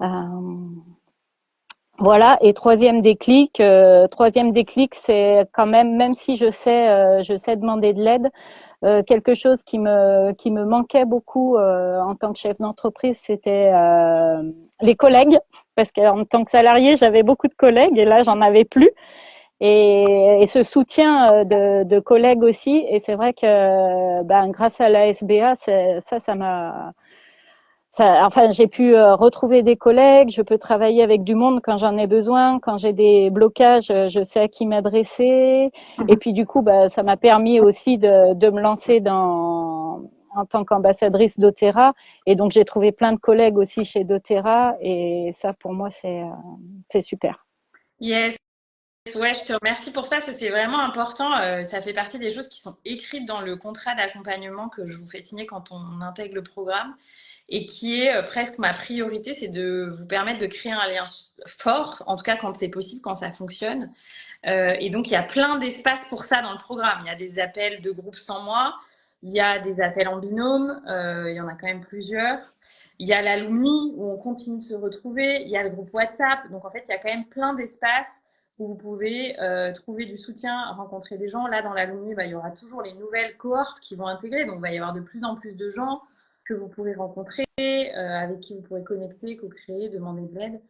[0.00, 0.06] Euh,
[1.98, 2.38] voilà.
[2.40, 3.62] Et troisième déclic,
[4.10, 8.30] troisième déclic, c'est quand même, même si je sais, je sais demander de l'aide,
[8.84, 13.18] euh, quelque chose qui me qui me manquait beaucoup euh, en tant que chef d'entreprise,
[13.22, 14.42] c'était euh,
[14.82, 15.38] les collègues,
[15.74, 18.90] parce qu'en tant que salarié, j'avais beaucoup de collègues et là, j'en avais plus.
[19.60, 20.04] Et,
[20.42, 22.84] et, ce soutien de, de collègues aussi.
[22.90, 26.92] Et c'est vrai que ben, grâce à la SBA, ça, ça m'a
[28.02, 31.96] enfin, j'ai pu euh, retrouver des collègues, je peux travailler avec du monde quand j'en
[31.96, 35.70] ai besoin, quand j'ai des blocages, euh, je sais à qui m'adresser.
[35.98, 36.06] Mhm.
[36.08, 40.44] Et puis du coup, bah, ça m'a permis aussi de, de, me lancer dans en
[40.46, 41.92] tant qu'ambassadrice d'Otera.
[42.26, 44.74] Et donc j'ai trouvé plein de collègues aussi chez d'Otera.
[44.80, 46.30] Et ça, pour moi, c'est euh,
[46.90, 47.46] c'est super.
[48.00, 48.36] Yes.
[49.14, 50.18] Ouais, je te remercie pour ça.
[50.20, 51.28] C'est vraiment important.
[51.62, 55.06] ça fait partie des choses qui sont écrites dans le contrat d'accompagnement que je vous
[55.06, 56.94] fais signer quand on intègre le programme
[57.48, 61.04] et qui est euh, presque ma priorité, c'est de vous permettre de créer un lien
[61.46, 63.92] fort, en tout cas quand c'est possible, quand ça fonctionne.
[64.46, 67.00] Euh, et donc, il y a plein d'espaces pour ça dans le programme.
[67.02, 68.74] Il y a des appels de groupe sans moi,
[69.22, 72.38] il y a des appels en binôme, euh, il y en a quand même plusieurs.
[72.98, 75.92] Il y a l'alumni où on continue de se retrouver, il y a le groupe
[75.92, 76.50] WhatsApp.
[76.50, 78.22] Donc, en fait, il y a quand même plein d'espaces
[78.58, 79.36] où vous pouvez
[79.74, 81.46] trouver du soutien, rencontrer des gens.
[81.48, 84.44] Là, dans l'alumni, bah, il y aura toujours les nouvelles cohortes qui vont intégrer.
[84.44, 86.02] Donc, il va y avoir de plus en plus de gens
[86.44, 90.60] que vous pourrez rencontrer, euh, avec qui vous pourrez connecter, co-créer, demander de l'aide.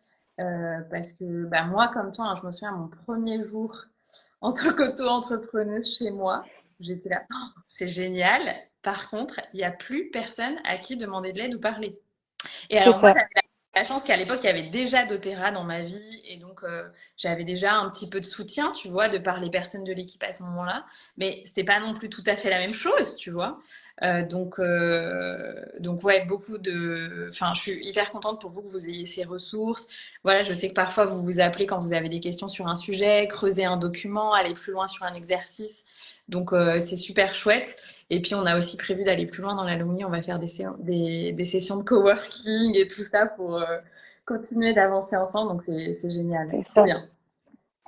[0.41, 3.85] Euh, parce que bah, moi, comme toi, hein, je me souviens, mon premier jour
[4.41, 6.45] en tant qu'auto-entrepreneuse chez moi,
[6.81, 8.55] j'étais là, oh, c'est génial.
[8.83, 11.99] Par contre, il n'y a plus personne à qui demander de l'aide ou parler.
[12.69, 13.27] Et alors, moi, la
[13.83, 16.85] chance qu'à l'époque, il y avait déjà doTERRA dans ma vie et donc euh,
[17.17, 20.23] j'avais déjà un petit peu de soutien, tu vois, de par les personnes de l'équipe
[20.23, 20.85] à ce moment-là.
[21.17, 23.59] Mais c'était pas non plus tout à fait la même chose, tu vois.
[24.03, 27.29] Euh, donc, euh, donc ouais, beaucoup de.
[27.31, 29.89] Enfin, je suis hyper contente pour vous que vous ayez ces ressources.
[30.23, 32.77] Voilà, je sais que parfois vous vous appelez quand vous avez des questions sur un
[32.77, 35.85] sujet, creuser un document, aller plus loin sur un exercice.
[36.29, 37.77] Donc c'est super chouette.
[38.11, 40.05] Et puis, on a aussi prévu d'aller plus loin dans l'alumni.
[40.05, 40.49] On va faire des,
[40.81, 43.79] des, des, sessions de coworking et tout ça pour euh,
[44.27, 45.53] continuer d'avancer ensemble.
[45.53, 46.49] Donc, c'est génial.
[46.51, 47.05] C'est bien.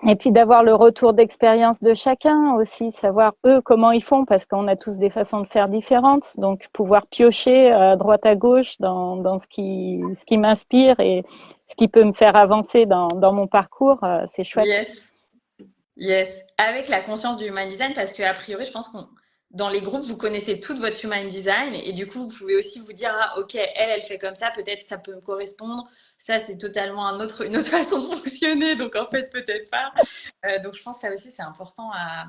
[0.06, 4.44] Et puis d'avoir le retour d'expérience de chacun aussi, savoir eux comment ils font, parce
[4.44, 6.34] qu'on a tous des façons de faire différentes.
[6.36, 11.00] Donc pouvoir piocher à euh, droite à gauche dans, dans ce qui, ce qui m'inspire
[11.00, 11.24] et
[11.66, 14.66] ce qui peut me faire avancer dans, dans mon parcours, euh, c'est chouette.
[14.66, 15.12] Yes.
[15.96, 16.42] Yes.
[16.58, 19.08] Avec la conscience du human design, parce qu'a priori, je pense qu'on
[19.50, 22.80] dans les groupes, vous connaissez tout votre human design et du coup, vous pouvez aussi
[22.80, 25.88] vous dire, ah, ok, elle, elle fait comme ça, peut-être ça peut me correspondre.
[26.18, 29.92] Ça, c'est totalement un autre, une autre façon de fonctionner, donc en fait, peut-être pas.
[30.44, 32.26] Euh, donc, je pense que ça aussi, c'est important à,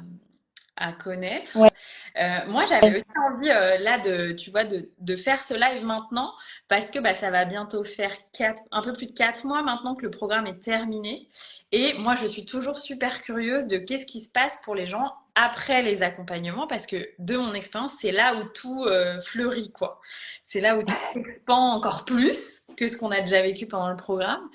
[0.77, 1.57] à connaître.
[1.57, 5.83] Euh, moi, j'avais aussi envie, euh, là, de, tu vois, de, de, faire ce live
[5.83, 6.33] maintenant
[6.67, 9.95] parce que bah, ça va bientôt faire quatre, un peu plus de quatre mois maintenant
[9.95, 11.27] que le programme est terminé.
[11.71, 15.13] Et moi, je suis toujours super curieuse de qu'est-ce qui se passe pour les gens
[15.35, 19.99] après les accompagnements parce que de mon expérience, c'est là où tout euh, fleurit, quoi.
[20.43, 23.97] C'est là où tout s'expand encore plus que ce qu'on a déjà vécu pendant le
[23.97, 24.49] programme.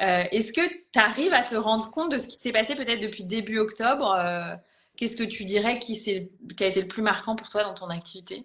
[0.00, 3.24] Est-ce que tu arrives à te rendre compte de ce qui s'est passé peut-être depuis
[3.24, 4.16] début octobre
[4.98, 5.92] Qu'est-ce que tu dirais qui,
[6.60, 8.44] a été le plus marquant pour toi dans ton activité?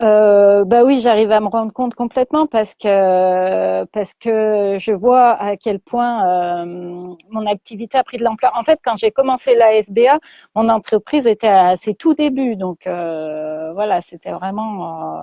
[0.00, 5.32] Euh, bah oui, j'arrive à me rendre compte complètement parce que parce que je vois
[5.32, 8.52] à quel point euh, mon activité a pris de l'ampleur.
[8.54, 10.20] En fait, quand j'ai commencé la SBA,
[10.54, 15.22] mon entreprise était à ses tout débuts, donc euh, voilà, c'était vraiment euh,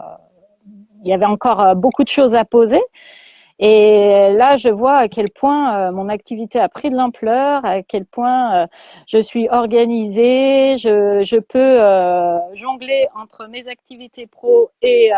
[1.03, 2.81] il y avait encore beaucoup de choses à poser.
[3.59, 7.81] Et là, je vois à quel point euh, mon activité a pris de l'ampleur, à
[7.81, 8.67] quel point euh,
[9.07, 15.11] je suis organisée, je, je peux euh, jongler entre mes activités pro et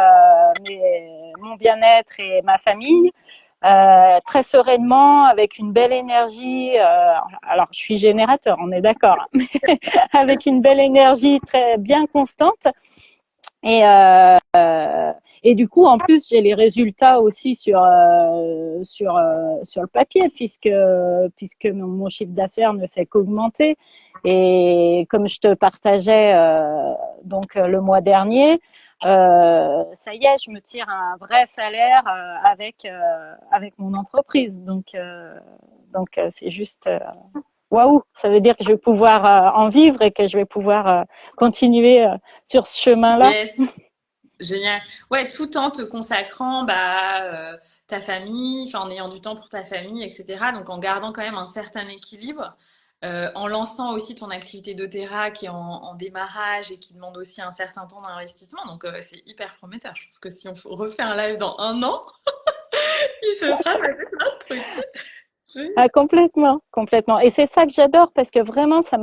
[0.67, 3.11] mes, mon bien-être et ma famille.
[3.65, 6.77] Euh, très sereinement, avec une belle énergie.
[6.77, 9.39] Euh, alors, je suis générateur, on est d'accord, hein,
[10.13, 12.67] avec une belle énergie très bien constante.
[13.61, 19.57] Et, euh, et du coup, en plus, j'ai les résultats aussi sur euh, sur euh,
[19.63, 20.69] sur le papier, puisque
[21.35, 23.77] puisque mon, chiffre d'affaires ne fait qu'augmenter.
[24.25, 28.59] Et comme je te partageais euh, donc le mois dernier,
[29.01, 32.03] ça y est, je me tire un vrai salaire
[32.43, 32.87] avec
[33.51, 34.59] avec mon entreprise.
[34.61, 34.95] Donc
[35.93, 36.89] donc c'est juste
[37.71, 41.05] waouh, ça veut dire que je vais pouvoir en vivre et que je vais pouvoir
[41.35, 42.05] continuer
[42.45, 43.45] sur ce chemin-là.
[44.39, 44.81] Génial.
[45.11, 50.03] Ouais, tout en te consacrant bah, ta famille, en ayant du temps pour ta famille,
[50.03, 50.45] etc.
[50.53, 52.55] Donc en gardant quand même un certain équilibre.
[53.05, 57.41] Euh, en lançant aussi ton activité d'Otera qui est en, démarrage et qui demande aussi
[57.41, 58.65] un certain temps d'investissement.
[58.65, 59.95] Donc, euh, c'est hyper prometteur.
[59.95, 62.05] Je pense que si on refait un live dans un an,
[63.21, 64.83] il se sera fait plein de.
[65.75, 67.19] Ah, complètement, complètement.
[67.19, 68.97] Et c'est ça que j'adore parce que vraiment, ça,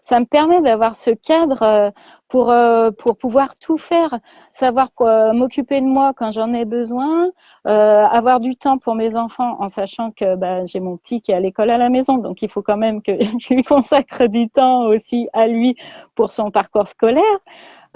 [0.00, 1.90] ça me permet d'avoir ce cadre euh,
[2.28, 4.18] pour, euh, pour pouvoir tout faire,
[4.52, 7.30] savoir euh, m'occuper de moi quand j'en ai besoin,
[7.64, 11.34] avoir du temps pour mes enfants en sachant que bah, j'ai mon petit qui est
[11.34, 14.48] à l'école à la maison, donc il faut quand même que je lui consacre du
[14.48, 15.76] temps aussi à lui
[16.14, 17.22] pour son parcours scolaire.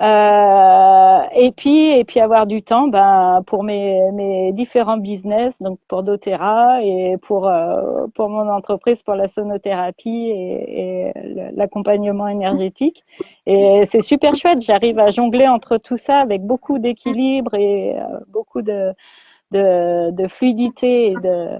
[0.00, 5.78] Euh, et puis et puis avoir du temps ben pour mes, mes différents business donc
[5.86, 11.12] pour doTERRA et pour euh, pour mon entreprise pour la sonothérapie et, et
[11.54, 13.04] l'accompagnement énergétique.
[13.46, 18.02] Et c'est super chouette j'arrive à jongler entre tout ça avec beaucoup d'équilibre et euh,
[18.26, 18.92] beaucoup de,
[19.52, 21.50] de, de fluidité et de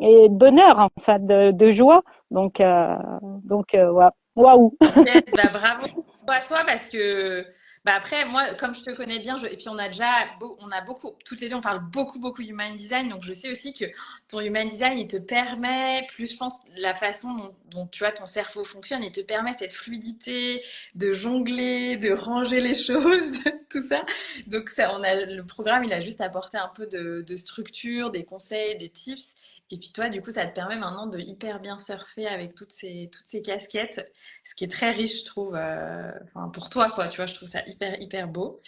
[0.00, 2.02] et de bonheur en fait de, de joie.
[2.32, 2.96] Donc euh,
[3.44, 4.76] donc voilà Waouh.
[5.06, 7.46] Yes, bah, Bravo à toi parce que
[7.84, 10.08] bah après moi comme je te connais bien je, et puis on a déjà
[10.40, 13.50] on a beaucoup toutes les deux on parle beaucoup beaucoup human design donc je sais
[13.50, 13.84] aussi que
[14.28, 18.24] ton human design il te permet plus je pense la façon dont, tu vois ton
[18.24, 20.62] cerveau fonctionne il te permet cette fluidité
[20.94, 24.04] de jongler de ranger les choses tout ça.
[24.46, 28.10] Donc ça on a le programme il a juste apporté un peu de, de structure
[28.10, 29.34] des conseils des tips
[29.70, 32.70] et puis toi, du coup, ça te permet maintenant de hyper bien surfer avec toutes
[32.70, 34.12] ces, toutes ces casquettes,
[34.44, 37.08] ce qui est très riche, je trouve, euh, enfin, pour toi, quoi.
[37.08, 38.60] Tu vois, je trouve ça hyper, hyper beau.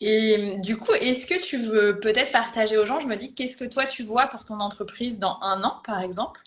[0.00, 3.56] Et du coup, est-ce que tu veux peut-être partager aux gens, je me dis, qu'est-ce
[3.56, 6.40] que toi, tu vois pour ton entreprise dans un an, par exemple?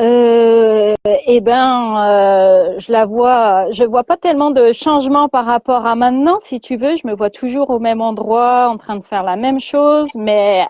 [0.00, 5.86] Euh, eh ben, euh, je la vois, je vois pas tellement de changement par rapport
[5.86, 6.38] à maintenant.
[6.44, 9.34] Si tu veux, je me vois toujours au même endroit, en train de faire la
[9.36, 10.64] même chose, mais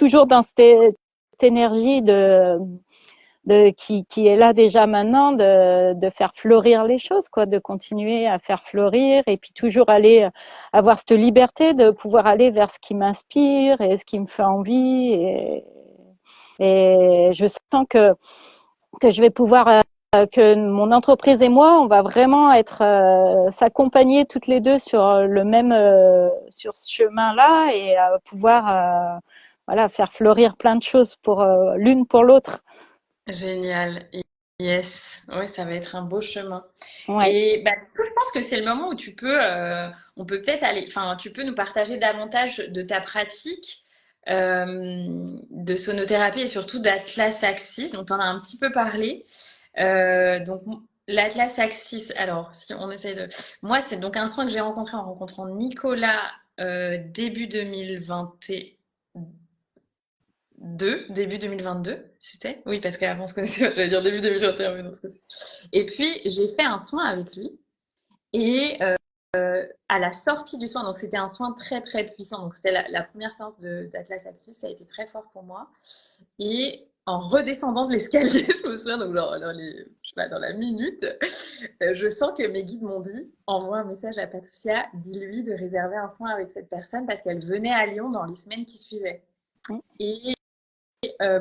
[0.00, 0.96] toujours dans cette,
[1.42, 2.58] énergie de,
[3.76, 8.62] qui, est là déjà maintenant de, faire fleurir les choses quoi de continuer à faire
[8.64, 10.28] fleurir et puis toujours aller
[10.72, 14.42] avoir cette liberté de pouvoir aller vers ce qui m'inspire et ce qui me fait
[14.42, 15.12] envie
[16.58, 18.14] et, je sens que
[19.00, 19.66] que je vais pouvoir
[20.14, 24.78] euh, que mon entreprise et moi on va vraiment être euh, s'accompagner toutes les deux
[24.78, 29.20] sur le même euh, sur ce chemin là et pouvoir
[29.70, 32.64] voilà, faire fleurir plein de choses pour euh, l'une pour l'autre.
[33.28, 34.08] Génial.
[34.58, 36.64] Yes, oui, ça va être un beau chemin.
[37.24, 40.64] Et bah, je pense que c'est le moment où tu peux, euh, on peut peut-être
[40.64, 43.84] aller, enfin, tu peux nous partager davantage de ta pratique
[44.28, 49.24] euh, de sonothérapie et surtout d'Atlas Axis, dont on a un petit peu parlé.
[49.76, 50.62] donc,
[51.06, 53.28] l'Atlas Axis, alors, si on essaye de.
[53.62, 58.79] Moi, c'est donc un soin que j'ai rencontré en rencontrant Nicolas début 2021
[60.60, 64.92] début 2022, c'était Oui, parce qu'avant on se connaissait, j'allais dire début 2021, mais non,
[65.72, 67.60] Et puis, j'ai fait un soin avec lui.
[68.32, 68.78] Et
[69.36, 72.72] euh, à la sortie du soin, donc c'était un soin très très puissant, donc c'était
[72.72, 75.68] la, première séance d'Atlas Axis, ça a été très fort pour moi.
[76.40, 80.40] Et en redescendant de l'escalier, je me souviens, donc dans, les, je sais pas, dans
[80.40, 81.04] la minute,
[81.82, 85.52] euh, je sens que mes guides m'ont dit envoie un message à Patricia, dis-lui de
[85.52, 88.78] réserver un soin avec cette personne parce qu'elle venait à Lyon dans les semaines qui
[88.78, 89.22] suivaient.
[90.00, 90.34] Et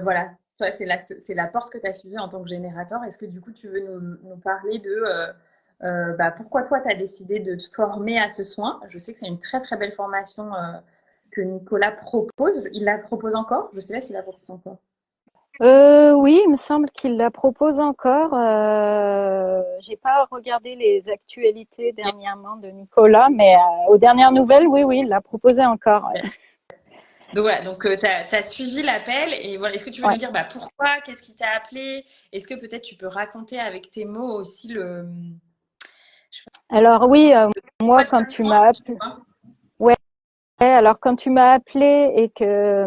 [0.01, 3.03] voilà, toi, c'est la, porte que tu as suivie en tant que générateur.
[3.05, 5.27] Est-ce que du coup, tu veux nous, parler de euh,
[5.83, 8.81] euh, bah, pourquoi toi, tu as décidé de te former à ce soin?
[8.89, 10.51] Je sais que c'est une très très belle formation
[11.31, 12.67] que Nicolas propose.
[12.73, 13.69] Il la propose encore?
[13.71, 14.77] Je ne sais pas s'il la propose encore.
[15.61, 18.33] oui, il me semble qu'il la propose encore.
[18.33, 23.55] Euh, j'ai pas regardé les actualités dernièrement de Nicolas, mais
[23.87, 26.11] aux dernières nouvelles, oui, oui, il l'a proposé encore.
[27.33, 30.17] Donc voilà, donc euh, tu as, suivi l'appel et voilà, est-ce que tu veux nous
[30.17, 32.03] dire bah, pourquoi, qu'est-ce qui t'a appelé?
[32.33, 35.07] Est-ce que peut-être tu peux raconter avec tes mots aussi le.
[36.69, 37.47] Alors oui, euh,
[37.83, 38.97] moi quand tu m'as appelé.
[39.79, 39.95] Ouais,
[40.59, 42.85] alors quand tu m'as appelé et que,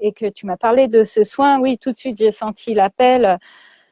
[0.00, 3.38] et que tu m'as parlé de ce soin, oui, tout de suite j'ai senti l'appel.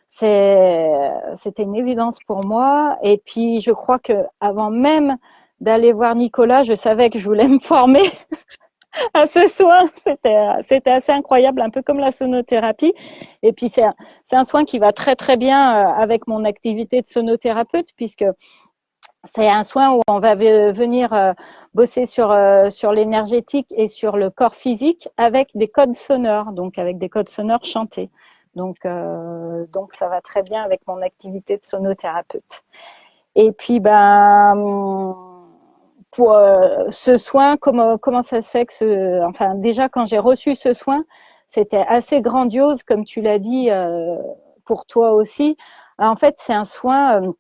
[0.09, 2.99] C'était une évidence pour moi.
[3.03, 5.17] Et puis je crois que avant même
[5.61, 8.03] d'aller voir Nicolas, je savais que je voulais me former.
[9.15, 9.89] à ce soin.
[9.95, 12.95] C'était, assez incroyable, un peu comme la sonothérapie.
[13.43, 13.95] Et puis c'est un,
[14.33, 18.25] un soin qui va très très bien euh, avec mon activité de sonothérapeute puisque
[19.25, 21.33] c'est un soin où on va venir euh,
[21.75, 26.79] bosser sur euh, sur l'énergétique et sur le corps physique avec des codes sonores, donc
[26.79, 28.11] avec des codes sonores chantés.
[28.57, 32.63] Donc, euh, donc ça va très bien avec mon activité de sonothérapeute.
[33.37, 34.55] Et puis, ben,
[36.13, 40.19] pour euh, ce soin, comment, comment ça se fait que ce, enfin, déjà quand j'ai
[40.19, 41.05] reçu ce soin,
[41.49, 44.17] c'était assez grandiose, comme tu l'as dit, euh,
[44.65, 45.57] pour toi aussi.
[45.99, 47.23] En fait, c'est un soin.
[47.23, 47.33] Euh,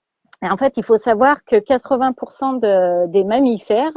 [0.43, 3.93] en fait, il faut savoir que 80% de, des mammifères,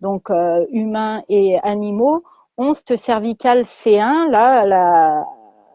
[0.00, 2.24] donc euh, humains et animaux,
[2.58, 5.24] ont cette cervicale C1, là, la,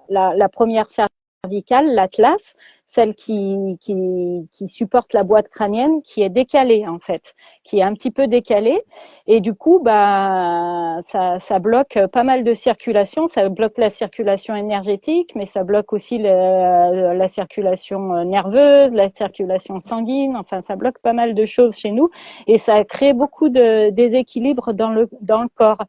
[0.09, 2.55] la, la première cervicale, l'atlas,
[2.87, 7.83] celle qui, qui, qui, supporte la boîte crânienne, qui est décalée en fait, qui est
[7.83, 8.81] un petit peu décalée.
[9.27, 13.27] Et du coup, bah, ça, ça bloque pas mal de circulation.
[13.27, 19.79] Ça bloque la circulation énergétique, mais ça bloque aussi la, la circulation nerveuse, la circulation
[19.79, 20.37] sanguine.
[20.37, 22.09] Enfin, ça bloque pas mal de choses chez nous.
[22.47, 25.83] Et ça crée beaucoup de déséquilibre dans le, dans le corps.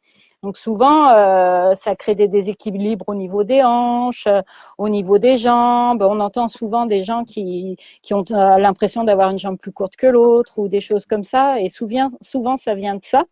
[0.45, 4.41] Donc souvent, euh, ça crée des déséquilibres au niveau des hanches, euh,
[4.79, 6.01] au niveau des jambes.
[6.03, 9.97] On entend souvent des gens qui, qui ont euh, l'impression d'avoir une jambe plus courte
[9.97, 11.61] que l'autre ou des choses comme ça.
[11.61, 13.25] Et souvent, souvent, ça vient de ça.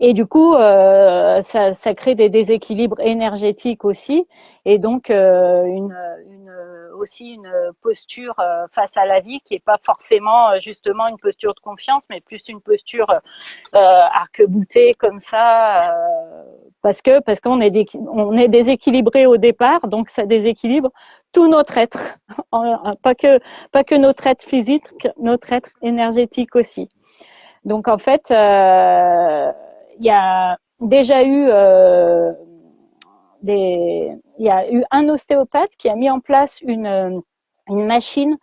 [0.00, 4.26] Et du coup, euh, ça, ça, crée des déséquilibres énergétiques aussi,
[4.64, 5.94] et donc une,
[6.96, 7.50] aussi une
[7.82, 11.60] posture euh, face à la vie qui est pas forcément euh, justement une posture de
[11.60, 13.18] confiance, mais plus une posture euh,
[13.74, 16.42] arc-boutée comme ça, euh,
[16.82, 20.90] parce que parce qu'on est on est déséquilibré au départ, donc ça déséquilibre
[21.32, 22.18] tout notre être,
[23.02, 23.38] pas que
[23.72, 24.84] pas que notre être physique,
[25.20, 26.88] notre être énergétique aussi.
[27.64, 31.50] Donc en fait, il y a déjà eu
[33.54, 37.22] il y a eu un ostéopathe qui a mis en place une
[37.68, 38.36] une machine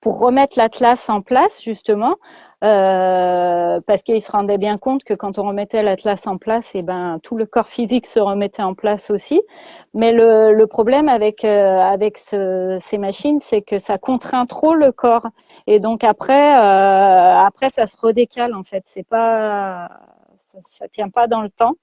[0.00, 2.16] pour remettre l'atlas en place justement
[2.64, 6.78] euh, parce qu'il se rendait bien compte que quand on remettait l'atlas en place, et
[6.78, 9.40] eh ben tout le corps physique se remettait en place aussi.
[9.94, 14.74] Mais le, le problème avec euh, avec ce, ces machines, c'est que ça contraint trop
[14.74, 15.28] le corps,
[15.68, 18.82] et donc après euh, après ça se redécale en fait.
[18.86, 19.88] C'est pas
[20.38, 21.74] ça, ça, tient pas dans le temps.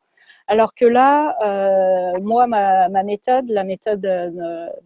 [0.48, 4.30] Alors que là, euh, moi, ma, ma, méthode, la méthode de,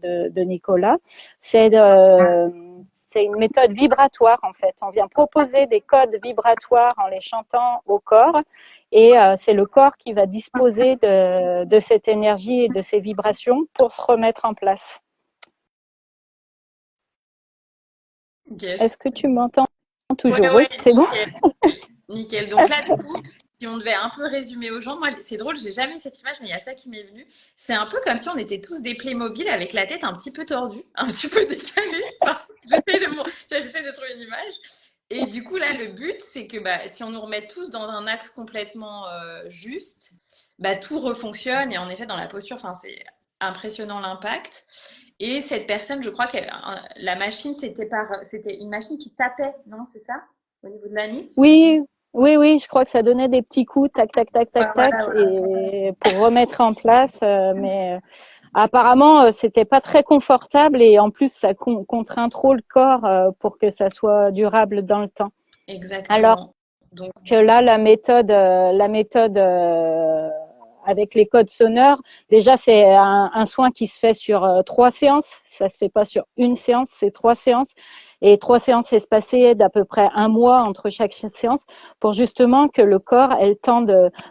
[0.01, 0.97] de, de Nicolas,
[1.39, 2.79] c'est de
[3.09, 4.75] c'est une méthode vibratoire en fait.
[4.81, 8.39] On vient proposer des codes vibratoires en les chantant au corps
[8.91, 12.99] et euh, c'est le corps qui va disposer de, de, cette énergie et de ces
[12.99, 15.01] vibrations pour se remettre en place.
[18.61, 18.79] Yes.
[18.79, 19.67] Est-ce que tu m'entends
[20.17, 20.39] toujours?
[20.41, 21.05] Ouais, ouais, Oui, c'est bon.
[22.09, 22.49] Nickel.
[22.49, 23.21] Donc là, du coup,
[23.59, 26.19] si on devait un peu résumer aux gens, moi, c'est drôle, j'ai jamais eu cette
[26.21, 27.27] image, mais il y a ça qui m'est venu.
[27.55, 30.31] C'est un peu comme si on était tous des Playmobil avec la tête un petit
[30.31, 32.03] peu tordue, un petit peu décalée.
[33.49, 34.53] J'essaie de, de, trouver une image.
[35.09, 37.83] Et du coup, là, le but, c'est que bah, si on nous remet tous dans
[37.83, 40.13] un axe complètement euh, juste,
[40.59, 41.73] bah, tout refonctionne.
[41.73, 43.03] Et en effet, dans la posture, c'est
[43.41, 44.65] impressionnant l'impact.
[45.19, 46.37] Et cette personne, je crois que
[46.95, 50.23] la machine, c'était une machine qui tapait, non C'est ça
[50.63, 51.31] Au niveau de la nuque?
[51.35, 51.81] Oui,
[52.13, 54.93] oui, oui, je crois que ça donnait des petits coups, tac, tac, tac, tac, tac,
[55.15, 57.19] et pour remettre en place.
[57.21, 57.99] Euh, mais euh,
[58.55, 63.05] apparemment, euh, c'était pas très confortable et en plus, ça con contraint trop le corps
[63.05, 65.31] euh, pour que ça soit durable dans le temps.
[65.67, 66.17] Exactement.
[66.17, 66.53] Alors
[66.93, 69.37] Donc, que là, la méthode, euh, la méthode
[70.87, 72.01] avec les codes sonores,
[72.31, 75.41] déjà, c'est un, un, soin qui se fait sur trois séances.
[75.51, 77.73] Ça se fait pas sur une séance, c'est trois séances
[78.21, 81.65] et trois séances espacées d'à peu près un mois entre chaque séance
[81.99, 83.83] pour justement que le corps ait le temps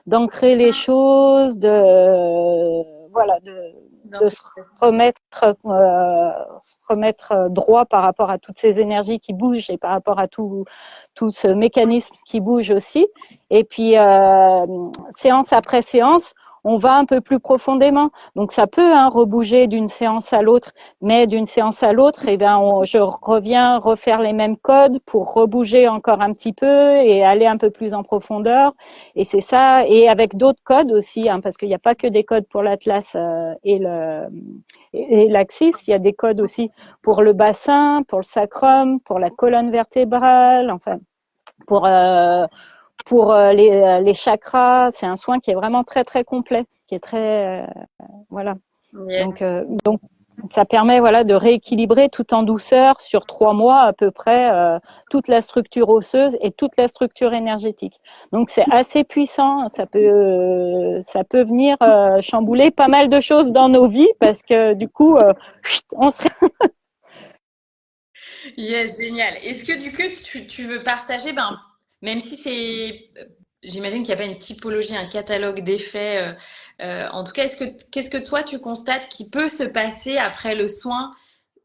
[0.07, 2.83] d'ancrer les choses, de
[3.13, 3.73] voilà, de,
[4.21, 4.41] de se
[4.81, 6.31] remettre euh,
[6.61, 10.29] se remettre droit par rapport à toutes ces énergies qui bougent et par rapport à
[10.29, 10.65] tout
[11.15, 13.07] tout ce mécanisme qui bouge aussi.
[13.51, 14.67] Et puis euh,
[15.11, 16.35] séance après séance,
[16.65, 18.11] on va un peu plus profondément.
[18.37, 22.37] Donc ça peut hein, rebouger d'une séance à l'autre, mais d'une séance à l'autre, eh
[22.37, 27.47] bien, je reviens refaire les mêmes codes pour rebouger encore un petit peu et aller
[27.47, 28.75] un peu plus en profondeur.
[29.15, 32.07] Et c'est ça, et avec d'autres codes aussi, hein, parce qu'il n'y a pas que
[32.07, 36.71] des codes pour l'Atlas euh, et l'axis, il y a des codes aussi
[37.03, 40.99] pour le bassin, pour le sacrum, pour la colonne vertébrale, enfin
[41.67, 42.47] pour euh,
[43.09, 46.67] pour euh, les, euh, les, chakras, c'est un soin qui est vraiment très très complet,
[46.87, 47.67] qui est très euh,
[48.29, 48.55] voilà.
[48.93, 49.25] Yeah.
[49.25, 50.01] Donc euh, donc
[50.51, 54.79] ça permet voilà de rééquilibrer tout en douceur sur trois mois à peu près euh,
[55.11, 57.99] toute la structure osseuse et toute la structure énergétique.
[58.33, 63.53] Donc c'est assez puissant, ça peut ça peut venir euh, chambouler pas mal de choses
[63.53, 65.17] dans nos vies parce que du coup
[65.97, 66.23] on se
[68.57, 69.35] Yes, génial.
[69.43, 71.59] Est-ce que du coup tu, tu veux partager ben
[72.03, 73.11] même si c'est
[73.63, 76.37] j'imagine qu'il n'y a pas une typologie, un catalogue d'effets.
[76.81, 80.55] en tout cas, est-ce que qu'est-ce que toi tu constates qui peut se passer après
[80.55, 81.15] le soin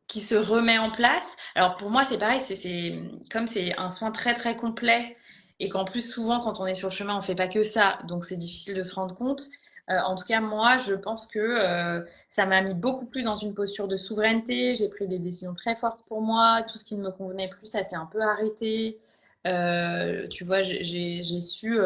[0.07, 1.35] qui se remet en place?
[1.55, 2.99] Alors pour moi, c'est pareil, c'est
[3.31, 5.15] comme c'est un soin très très complet
[5.59, 7.99] et qu'en plus souvent quand on est sur le chemin, on fait pas que ça,
[8.07, 9.43] donc c'est difficile de se rendre compte.
[9.89, 13.35] Euh, en tout cas, moi, je pense que euh, ça m'a mis beaucoup plus dans
[13.35, 14.75] une posture de souveraineté.
[14.75, 16.63] J'ai pris des décisions très fortes pour moi.
[16.63, 18.97] Tout ce qui ne me convenait plus, ça s'est un peu arrêté.
[19.45, 21.77] Euh, tu vois, j'ai su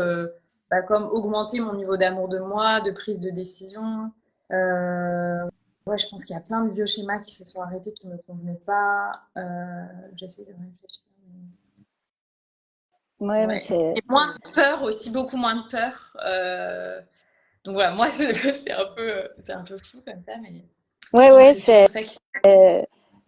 [0.69, 4.11] bah, comme augmenter mon niveau d'amour de moi, de prise de décision.
[4.51, 8.13] ouais, je pense qu'il y a plein de bioschémas qui se sont arrêtés qui ne
[8.13, 9.21] me convenaient pas.
[10.15, 11.03] J'essaie de réfléchir.
[13.19, 13.63] Ouais, Mais
[13.95, 16.15] Et moins de peur aussi, beaucoup moins de peur.
[17.67, 20.63] Donc voilà, moi, c'est un, peu, un peu fou comme ça, mais.
[21.11, 21.85] Ouais, ouais, c'est.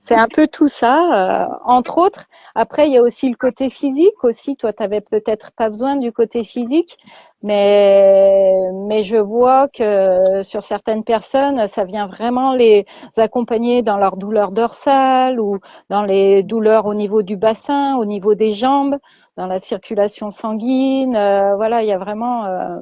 [0.02, 2.26] C'est un peu tout ça, euh, entre autres.
[2.56, 4.56] Après, il y a aussi le côté physique aussi.
[4.56, 6.98] Toi, tu n'avais peut-être pas besoin du côté physique,
[7.44, 8.52] mais
[8.88, 12.86] mais je vois que sur certaines personnes, ça vient vraiment les
[13.18, 18.34] accompagner dans leurs douleurs dorsales ou dans les douleurs au niveau du bassin, au niveau
[18.36, 18.98] des jambes,
[19.38, 21.16] dans la circulation sanguine.
[21.16, 22.80] Euh, voilà, il y a vraiment euh,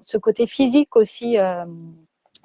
[0.00, 1.64] ce côté physique aussi euh,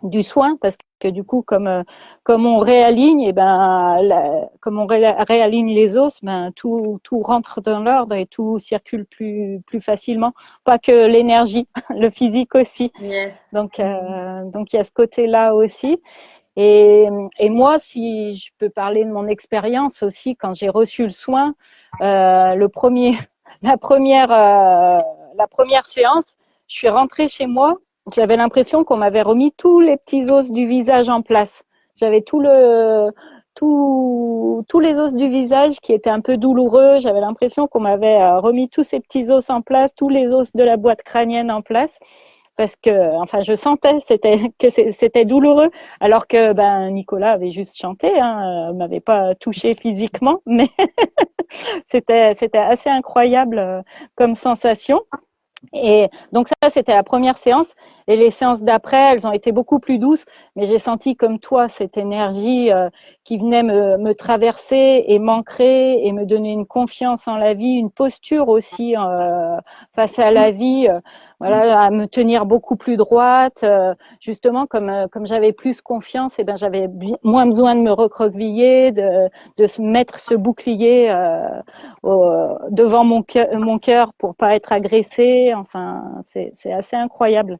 [0.03, 1.83] du soin parce que du coup comme euh,
[2.23, 3.97] comme on réaligne et eh ben
[4.59, 9.61] comme on réaligne les os ben tout tout rentre dans l'ordre et tout circule plus
[9.65, 10.33] plus facilement.
[10.63, 12.91] Pas que l'énergie le physique aussi.
[13.51, 16.01] Donc euh, donc il y a ce côté là aussi.
[16.55, 17.07] Et,
[17.39, 21.55] et moi si je peux parler de mon expérience aussi quand j'ai reçu le soin
[21.99, 23.13] le premier
[23.63, 26.37] la première la première séance
[26.67, 27.77] je suis rentrée chez moi,
[28.11, 31.63] j'avais l'impression qu'on m'avait remis tous les petits os du visage en place.
[31.95, 33.11] J'avais tout le
[33.55, 36.99] tout, tous les os du visage qui étaient un peu douloureux.
[36.99, 40.53] J'avais l'impression qu'on m'avait euh, remis tous ces petits os en place, tous les os
[40.55, 41.99] de la boîte crânienne en place,
[42.57, 47.77] parce que, enfin, je sentais c'était que c'était douloureux, alors que ben Nicolas avait juste
[47.77, 50.67] chanté, hein, euh, m'avait pas touché physiquement, mais
[51.85, 53.81] c'était c'était assez incroyable euh,
[54.15, 55.01] comme sensation.
[55.71, 57.73] Et donc ça, c'était la première séance.
[58.07, 60.25] Et les séances d'après, elles ont été beaucoup plus douces.
[60.55, 62.89] Mais j'ai senti comme toi cette énergie euh,
[63.23, 67.73] qui venait me, me, traverser et m'ancrer et me donner une confiance en la vie,
[67.73, 69.57] une posture aussi euh,
[69.95, 70.87] face à la vie.
[70.87, 70.99] Euh,
[71.39, 73.65] voilà, à me tenir beaucoup plus droite.
[74.21, 76.87] justement, comme comme j'avais plus confiance, et eh ben j'avais
[77.23, 81.13] moins besoin de me recroqueviller, de de se mettre ce bouclier
[82.03, 85.53] devant mon cœur, mon cœur pour pas être agressé.
[85.53, 87.57] Enfin, c'est c'est assez incroyable.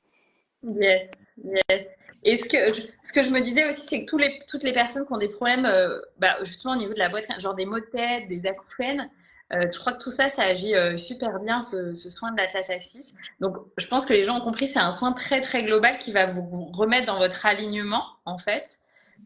[0.63, 1.11] Yes,
[1.43, 1.87] yes.
[2.26, 4.63] Et ce que, je, ce que je me disais aussi, c'est que tous les, toutes
[4.63, 7.55] les personnes qui ont des problèmes, euh, bah, justement au niveau de la boîte, genre
[7.55, 9.09] des maux de tête, des acouphènes,
[9.51, 12.69] euh, je crois que tout ça, ça agit euh, super bien, ce, soin de l'Atlas
[12.69, 13.13] Axis.
[13.39, 16.11] Donc, je pense que les gens ont compris, c'est un soin très, très global qui
[16.11, 18.80] va vous remettre dans votre alignement, en fait,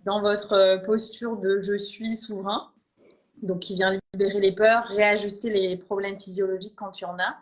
[0.06, 2.72] dans votre posture de je suis souverain.
[3.44, 7.38] Donc, qui vient libérer les peurs, réajuster les problèmes physiologiques quand il y en a.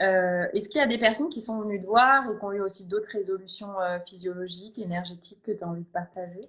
[0.00, 2.52] Euh, est-ce qu'il y a des personnes qui sont venues te voir et qui ont
[2.52, 6.40] eu aussi d'autres résolutions euh, physiologiques, énergétiques que tu as envie de partager?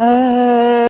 [0.00, 0.86] Euh,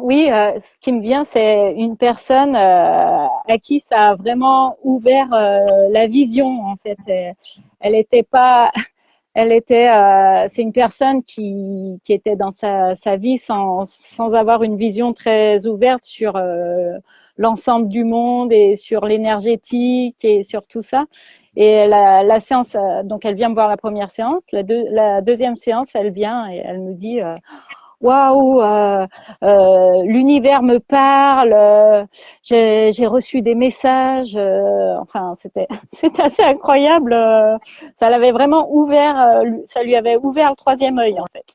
[0.00, 3.28] Oui, ce qui me vient, c'est une personne à
[3.62, 6.46] qui ça a vraiment ouvert la vision.
[6.66, 6.98] En fait,
[7.80, 8.72] elle n'était pas,
[9.34, 9.88] elle était,
[10.48, 15.12] c'est une personne qui, qui était dans sa, sa vie sans, sans avoir une vision
[15.12, 16.36] très ouverte sur
[17.36, 21.04] l'ensemble du monde et sur l'énergétique et sur tout ça.
[21.56, 24.42] Et la, la, séance, euh, donc elle vient me voir la première séance.
[24.52, 27.34] La, la deuxième séance, elle vient et elle me dit euh,
[28.02, 29.06] Waouh, euh,
[29.44, 32.04] euh, l'univers me parle, euh,
[32.42, 34.36] j'ai reçu des messages.
[34.36, 37.14] enfin, c'était c'était assez incroyable.
[37.94, 41.46] ça l'avait vraiment ouvert, ça lui avait ouvert le troisième œil en fait.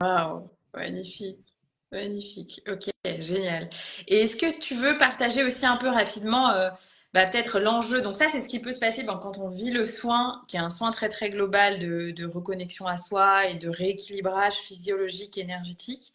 [0.00, 1.57] Waouh, magnifique.
[1.90, 3.70] Magnifique, ok, génial.
[4.08, 6.68] Et est-ce que tu veux partager aussi un peu rapidement euh,
[7.14, 8.02] bah, peut-être l'enjeu?
[8.02, 10.56] Donc ça, c'est ce qui peut se passer ben, quand on vit le soin, qui
[10.56, 15.38] est un soin très très global de, de reconnexion à soi et de rééquilibrage physiologique,
[15.38, 16.12] énergétique.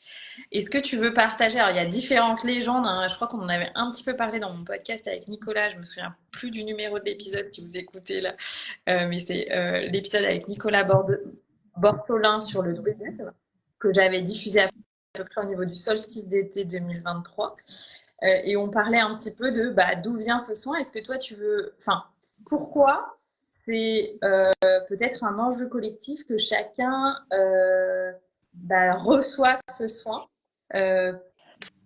[0.52, 1.58] Est-ce que tu veux partager?
[1.60, 3.08] Alors il y a différentes légendes, hein.
[3.10, 5.78] je crois qu'on en avait un petit peu parlé dans mon podcast avec Nicolas, je
[5.78, 8.36] me souviens plus du numéro de l'épisode si vous écoutez là,
[8.90, 10.88] euh, mais c'est euh, l'épisode avec Nicolas
[11.78, 13.34] Bortolin sur le druidisme
[13.80, 14.70] que j'avais diffusé à
[15.14, 17.56] peu près au niveau du solstice d'été 2023.
[18.24, 20.78] Euh, et on parlait un petit peu de bah, d'où vient ce soin.
[20.78, 21.76] Est-ce que toi, tu veux.
[21.80, 22.04] Enfin,
[22.50, 23.18] pourquoi
[23.66, 24.52] c'est euh,
[24.90, 28.12] peut-être un enjeu collectif que chacun euh,
[28.56, 30.26] bah, reçoive ce soin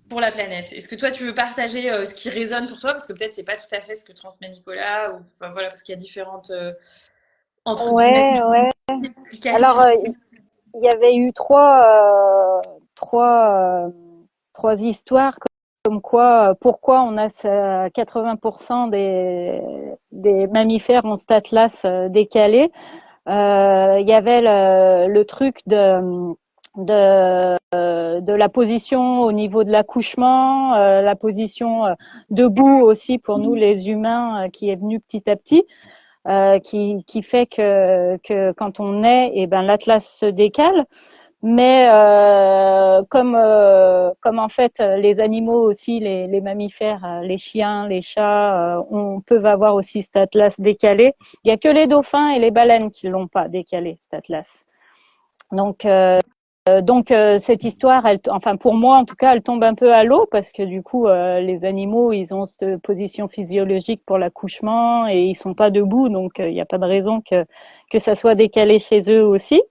[0.09, 0.71] pour la planète?
[0.71, 2.93] Est-ce que toi, tu veux partager ce qui résonne pour toi?
[2.93, 5.21] Parce que peut-être c'est pas tout à fait ce que transmet Nicolas, ou
[5.51, 6.51] voilà, parce qu'il y a différentes
[7.65, 8.69] entre ouais, ouais.
[9.53, 9.85] Alors,
[10.73, 12.61] il y avait eu trois,
[12.97, 13.89] trois,
[14.53, 15.33] trois histoires
[15.85, 19.61] comme quoi, pourquoi on a 80% des,
[20.11, 22.71] des mammifères ont cet atlas décalé.
[23.27, 26.33] Euh, il y avait le, le truc de,
[26.77, 27.57] de,
[28.19, 31.93] de, la position au niveau de l'accouchement, euh, la position euh,
[32.29, 35.63] debout aussi pour nous les humains qui est venu petit à petit.
[36.63, 40.85] qui, qui fait que, que quand on est, et eh ben l'atlas se décale.
[41.43, 47.37] Mais euh, comme euh, comme en fait les animaux aussi, les, les mammifères, euh, les
[47.37, 51.13] chiens, les chats, on peut avoir aussi cet atlas décalé.
[51.43, 54.65] Il y a que les dauphins et les baleines qui l'ont pas décalé cet atlas.
[55.51, 55.85] Donc
[56.83, 60.03] donc cette histoire, elle, enfin pour moi en tout cas, elle tombe un peu à
[60.03, 65.21] l'eau parce que du coup les animaux ils ont cette position physiologique pour l'accouchement et
[65.25, 67.45] ils sont pas debout, donc il n'y a pas de raison que
[67.91, 69.61] que ça soit décalé chez eux aussi.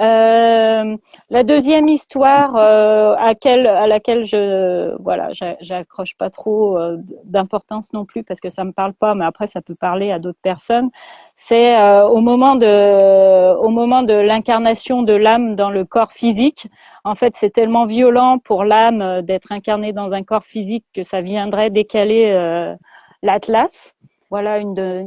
[0.00, 0.96] Euh,
[1.28, 5.28] la deuxième histoire euh, à, quelle, à laquelle je voilà,
[5.60, 9.46] j'accroche pas trop euh, d'importance non plus parce que ça me parle pas, mais après
[9.46, 10.88] ça peut parler à d'autres personnes.
[11.36, 16.68] C'est euh, au moment de au moment de l'incarnation de l'âme dans le corps physique.
[17.04, 21.20] En fait, c'est tellement violent pour l'âme d'être incarnée dans un corps physique que ça
[21.20, 22.76] viendrait décaler
[23.22, 23.94] l'atlas.
[24.30, 25.04] Voilà une de,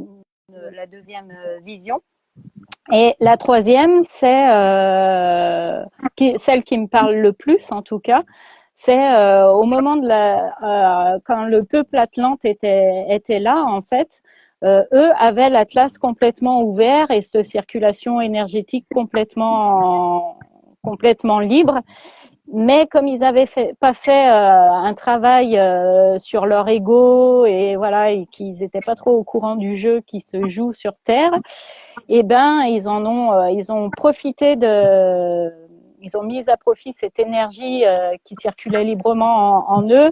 [0.73, 1.33] la deuxième
[1.63, 2.01] vision.
[2.91, 5.83] Et la troisième, c'est euh,
[6.37, 8.23] celle qui me parle le plus en tout cas,
[8.73, 13.81] c'est euh, au moment de la euh, quand le peuple atlante était était là en
[13.81, 14.21] fait,
[14.63, 20.37] euh, eux avaient l'atlas complètement ouvert et cette circulation énergétique complètement
[20.83, 21.79] complètement libre
[22.53, 27.75] mais comme ils avaient fait, pas fait euh, un travail euh, sur leur ego et
[27.75, 31.31] voilà et qu'ils n'étaient pas trop au courant du jeu qui se joue sur Terre,
[32.07, 35.51] eh ben ils en ont euh, ils ont profité de
[36.01, 37.83] ils ont mis à profit cette énergie
[38.23, 40.11] qui circulait librement en, eux.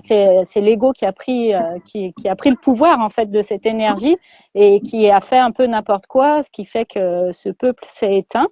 [0.00, 1.52] c'est l'ego qui a pris
[1.84, 4.16] qui, qui a pris le pouvoir en fait de cette énergie
[4.56, 8.16] et qui a fait un peu n'importe quoi, ce qui fait que ce peuple s'est
[8.16, 8.48] éteint.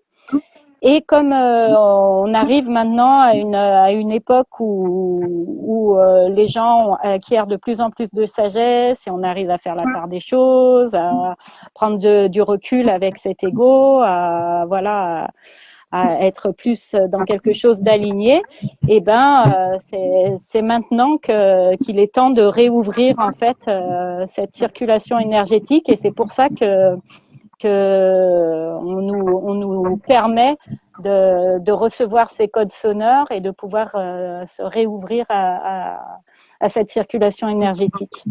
[0.84, 5.22] Et comme euh, on arrive maintenant à une, à une époque où,
[5.62, 9.58] où euh, les gens acquièrent de plus en plus de sagesse et on arrive à
[9.58, 11.36] faire la part des choses, à
[11.74, 15.30] prendre de, du recul avec cet ego, à voilà,
[15.92, 18.42] à, être plus dans quelque chose d'aligné,
[18.88, 23.70] eh ben euh, c'est maintenant que qu'il est temps de réouvrir en fait
[24.26, 25.88] cette circulation énergétique.
[25.88, 26.96] Et c'est pour ça que
[27.68, 30.56] on nous, on nous permet
[31.00, 36.18] de, de, recevoir ces codes sonores et de pouvoir euh, se réouvrir à, à,
[36.60, 38.24] à, cette circulation énergétique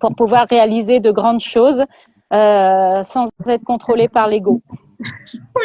[0.00, 1.84] pour pouvoir réaliser de grandes choses
[2.32, 4.60] euh, sans être contrôlé par l'ego.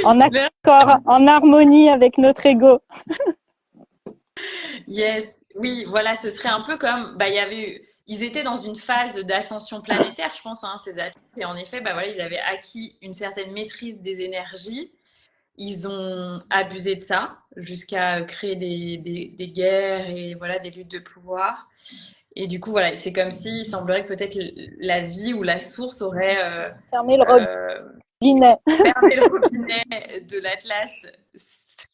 [0.05, 2.79] en accord, en harmonie avec notre ego.
[4.87, 7.81] yes, oui, voilà, ce serait un peu comme, bah, il y avait
[8.11, 11.15] ils étaient dans une phase d'ascension planétaire, je pense, hein, ces athlètes.
[11.37, 14.91] Et en effet, bah, voilà, ils avaient acquis une certaine maîtrise des énergies.
[15.57, 18.97] Ils ont abusé de ça jusqu'à créer des,
[19.37, 21.69] des, guerres et voilà, des luttes de pouvoir.
[22.35, 24.37] Et du coup, voilà, c'est comme s'il semblerait que peut-être
[24.79, 27.79] la vie ou la source aurait euh, fermé le euh,
[28.21, 30.91] robinet, fermé le robinet de l'Atlas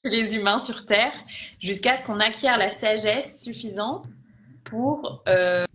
[0.03, 1.13] les humains sur Terre
[1.59, 4.07] jusqu'à ce qu'on acquiert la sagesse suffisante
[4.69, 5.65] pour euh,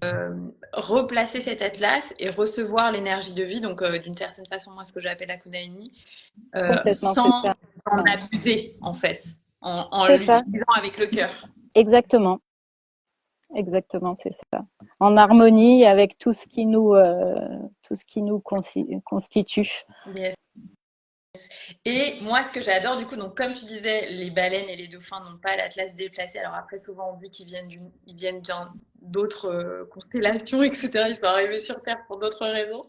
[0.72, 4.92] replacer cet atlas et recevoir l'énergie de vie, donc euh, d'une certaine façon, moi, ce
[4.92, 5.92] que j'appelle la Kundalini,
[6.54, 9.24] euh, sans en abuser, en fait,
[9.60, 11.48] en, en l'utilisant avec le cœur.
[11.74, 12.40] Exactement.
[13.54, 14.64] Exactement, c'est ça.
[14.98, 16.94] En harmonie avec tout ce qui nous,
[17.82, 19.84] tout ce qui nous constitue.
[21.86, 24.86] Et moi, ce que j'adore, du coup, donc comme tu disais, les baleines et les
[24.86, 26.38] dauphins n'ont pas l'atlas déplacé.
[26.38, 28.42] Alors après, souvent on dit qu'ils viennent
[29.00, 31.06] d'autres euh, constellations, etc.
[31.08, 32.84] Ils sont arrivés sur Terre pour d'autres raisons.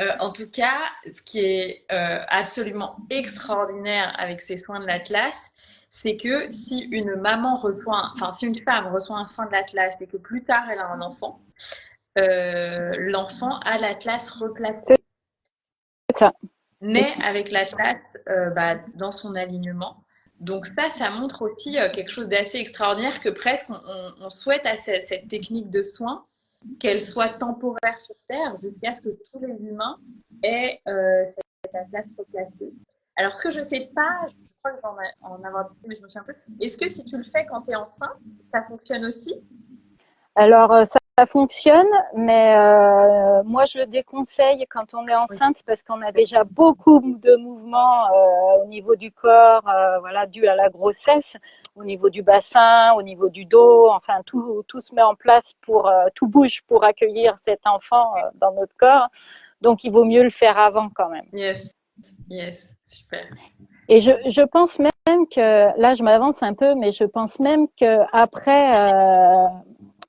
[0.00, 5.52] Euh, en tout cas, ce qui est euh, absolument extraordinaire avec ces soins de l'atlas,
[5.88, 9.94] c'est que si une maman reçoit, enfin si une femme reçoit un soin de l'atlas
[10.00, 11.40] et que plus tard elle a un enfant,
[12.16, 14.96] l'enfant a l'atlas replacé.
[16.14, 16.32] Ça
[16.80, 17.98] mais avec l'atlas
[18.28, 20.02] euh, bah, dans son alignement.
[20.40, 24.66] Donc ça, ça montre aussi euh, quelque chose d'assez extraordinaire que presque on, on, souhaite
[24.66, 26.26] à cette, technique de soin
[26.78, 29.96] qu'elle soit temporaire sur Terre jusqu'à ce que tous les humains
[30.42, 32.72] aient euh, cet atlas replacé.
[33.16, 35.96] Alors, ce que je ne sais pas, je crois que j'en en avoir dit, mais
[35.96, 36.34] je me souviens un peu.
[36.60, 38.18] Est-ce que si tu le fais quand tu es enceinte,
[38.52, 39.34] ça fonctionne aussi?
[40.34, 40.84] Alors, euh,
[41.18, 46.12] ça, fonctionne, mais euh, moi, je le déconseille quand on est enceinte parce qu'on a
[46.12, 49.62] déjà beaucoup de mouvements euh, au niveau du corps,
[50.00, 51.36] voilà, dû à la grossesse,
[51.74, 55.54] au niveau du bassin, au niveau du dos, enfin, tout, tout se met en place
[55.62, 59.08] pour, tout bouge pour accueillir cet enfant dans notre corps.
[59.60, 61.26] Donc, il vaut mieux le faire avant quand même.
[61.32, 61.74] Yes,
[62.28, 63.24] yes, super.
[63.88, 67.68] Et je, je pense même que, là, je m'avance un peu, mais je pense même
[67.78, 69.46] que après euh,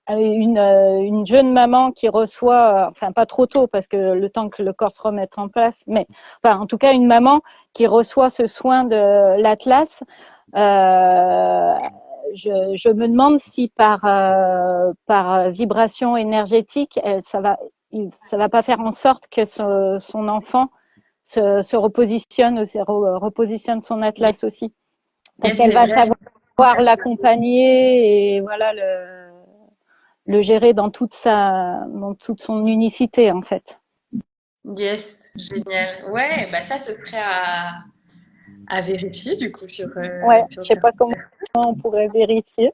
[0.09, 4.63] une, une jeune maman qui reçoit, enfin pas trop tôt parce que le temps que
[4.63, 6.07] le corps se remette en place, mais
[6.43, 7.41] enfin en tout cas une maman
[7.73, 10.03] qui reçoit ce soin de l'Atlas.
[10.55, 11.75] Euh,
[12.33, 17.57] je, je, me demande si par euh, par vibration énergétique, elle, ça va
[18.29, 20.67] ça va pas faire en sorte que son enfant
[21.23, 24.73] se, se repositionne, se repositionne son atlas aussi,
[25.41, 29.26] parce qu'elle va savoir l'accompagner et voilà le,
[30.27, 33.79] le gérer dans toute sa, dans toute son unicité en fait.
[34.65, 36.11] Yes, génial.
[36.11, 37.83] Ouais, bah ça ce serait à,
[38.67, 39.87] à vérifier du coup sur.
[39.97, 41.13] Euh, ouais, je sais pas comment
[41.55, 42.71] on pourrait vérifier.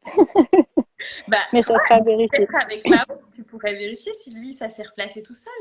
[1.28, 2.48] bah, mais ça serait à vérifier.
[2.60, 5.54] Avec Mao, tu pourrais vérifier si lui, ça s'est replacé tout seul.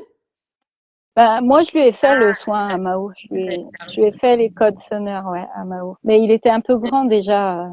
[1.14, 3.12] Bah, moi, je lui ai fait le ah, soin à Mao.
[3.16, 5.98] Je lui, ai, je lui ai fait les codes sonores ouais, à Mao.
[6.04, 7.64] Mais il était un peu grand déjà.
[7.64, 7.68] Euh,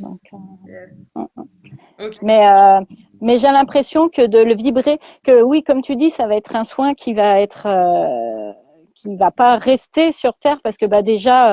[0.00, 2.10] donc, euh, mm, mm.
[2.20, 2.80] Mais, euh,
[3.22, 6.56] mais j'ai l'impression que de le vibrer, que oui, comme tu dis, ça va être
[6.56, 8.52] un soin qui va être, euh,
[8.94, 11.48] qui va pas rester sur terre parce que bah déjà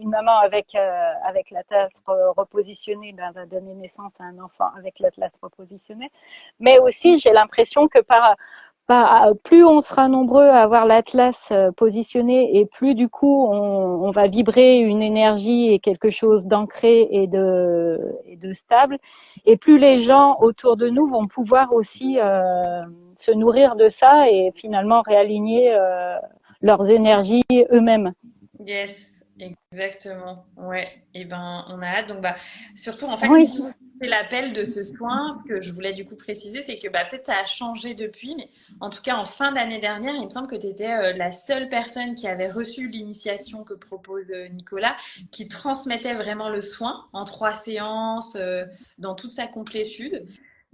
[0.00, 0.74] une maman avec
[1.24, 1.90] avec l'atlas
[2.36, 6.10] repositionné ben, va donner naissance à un enfant avec l'atlas repositionné.
[6.58, 8.36] Mais aussi, j'ai l'impression que par
[9.42, 14.28] plus on sera nombreux à avoir l'atlas euh, positionné et plus du coup on, va
[14.28, 18.98] vibrer une énergie et quelque chose d'ancré et de, et de stable,
[19.44, 22.80] et plus les gens autour de nous vont pouvoir aussi euh,
[23.16, 26.16] se nourrir de ça et finalement réaligner euh,
[26.62, 28.12] leurs énergies eux-mêmes.
[28.64, 30.44] Yes, exactement.
[30.56, 30.88] Ouais.
[31.12, 32.08] Et ben on a hâte.
[32.08, 32.36] Donc bah
[32.74, 33.28] surtout en fait.
[33.28, 33.48] Oui
[34.00, 37.38] l'appel de ce soin, que je voulais du coup préciser, c'est que bah, peut-être ça
[37.38, 38.48] a changé depuis, mais
[38.80, 41.32] en tout cas en fin d'année dernière, il me semble que tu étais euh, la
[41.32, 44.96] seule personne qui avait reçu l'initiation que propose euh, Nicolas,
[45.30, 48.64] qui transmettait vraiment le soin en trois séances, euh,
[48.98, 50.26] dans toute sa complétude.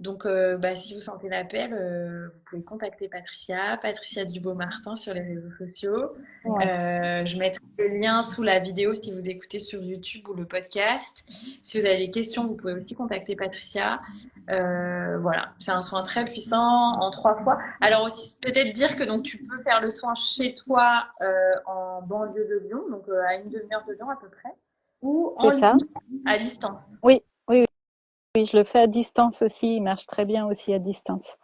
[0.03, 5.13] Donc, euh, bah, si vous sentez l'appel, euh, vous pouvez contacter Patricia, Patricia Dubo-Martin sur
[5.13, 6.11] les réseaux sociaux.
[6.45, 10.45] Euh, je mettrai le lien sous la vidéo si vous écoutez sur YouTube ou le
[10.45, 11.23] podcast.
[11.63, 14.01] Si vous avez des questions, vous pouvez aussi contacter Patricia.
[14.49, 17.57] voilà, c'est un soin très puissant en trois fois.
[17.79, 21.07] Alors aussi, peut-être dire que donc tu peux faire le soin chez toi
[21.65, 24.53] en banlieue de Lyon, donc à une demi-heure de Lyon à peu près,
[25.01, 25.77] ou en ça.
[26.25, 26.77] à distance.
[27.01, 27.23] Oui,
[28.35, 29.75] oui, je le fais à distance aussi.
[29.75, 31.37] Il marche très bien aussi à distance.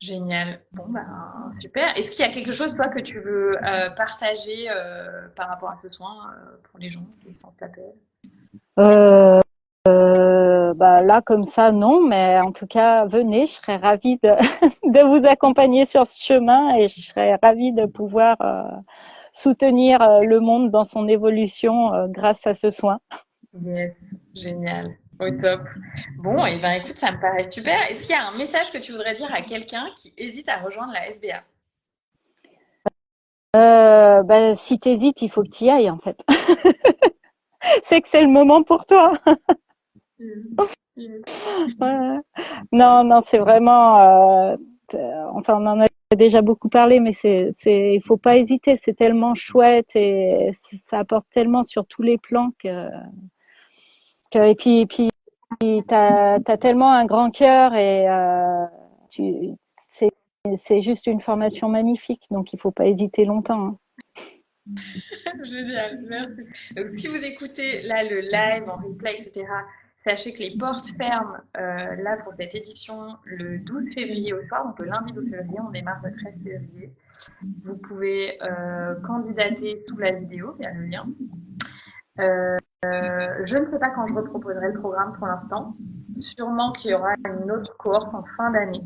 [0.00, 0.60] Génial.
[0.72, 1.96] Bon, ben, super.
[1.96, 5.70] Est-ce qu'il y a quelque chose, toi, que tu veux euh, partager euh, par rapport
[5.70, 7.94] à ce soin euh, pour les gens qui t'appellent
[10.74, 12.00] bah, Là, comme ça, non.
[12.00, 13.44] Mais en tout cas, venez.
[13.44, 14.30] Je serais ravie de,
[14.90, 18.38] de vous accompagner sur ce chemin et je serais ravie de pouvoir
[19.30, 22.98] soutenir le monde dans son évolution grâce à ce soin.
[23.60, 23.92] Yes.
[24.34, 24.96] Génial.
[25.22, 25.60] Au top.
[26.18, 27.80] Bon, et ben écoute, ça me paraît super.
[27.88, 30.56] Est-ce qu'il y a un message que tu voudrais dire à quelqu'un qui hésite à
[30.56, 31.44] rejoindre la SBA
[33.54, 36.20] euh, bah, Si tu hésites, il faut que tu y ailles en fait.
[37.84, 39.12] c'est que c'est le moment pour toi.
[42.70, 44.52] Non, non, c'est vraiment.
[44.52, 44.56] Euh,
[45.32, 48.76] enfin, on en a déjà beaucoup parlé, mais c'est, c'est, il faut pas hésiter.
[48.76, 50.50] C'est tellement chouette et
[50.86, 52.88] ça apporte tellement sur tous les plans que.
[54.34, 55.08] Et puis, puis
[55.60, 58.64] tu as, tellement un grand cœur et euh,
[60.56, 63.66] c'est juste une formation magnifique, donc il ne faut pas hésiter longtemps.
[63.68, 63.78] Hein.
[65.44, 66.42] Génial, merci.
[66.96, 69.44] si vous écoutez là le live en replay, etc.,
[70.04, 74.64] sachez que les portes ferment euh, là pour cette édition le 12 février au soir,
[74.64, 76.92] donc le lundi 12 février, on démarre le 13 février.
[77.64, 81.06] Vous pouvez euh, candidater sous la vidéo, il y a le lien.
[82.84, 85.76] Euh, je ne sais pas quand je reproposerai le programme pour l'instant.
[86.18, 88.82] Sûrement qu'il y aura une autre cohorte en fin d'année.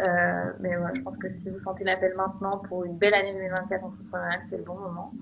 [0.00, 3.32] Euh, mais ouais, je pense que si vous sentez l'appel maintenant pour une belle année
[3.32, 5.12] 2024 entrepreneuriale, c'est le bon moment.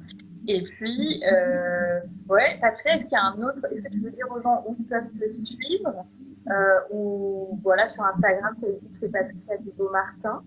[0.46, 4.40] Et puis, euh, ouais, Patricia, est-ce qu'il y a un autre, est-ce veux dire aux
[4.40, 6.04] gens où ils peuvent te suivre
[6.50, 8.56] euh, ou voilà, sur Instagram,
[9.00, 10.42] c'est Patricia Dubo Martin?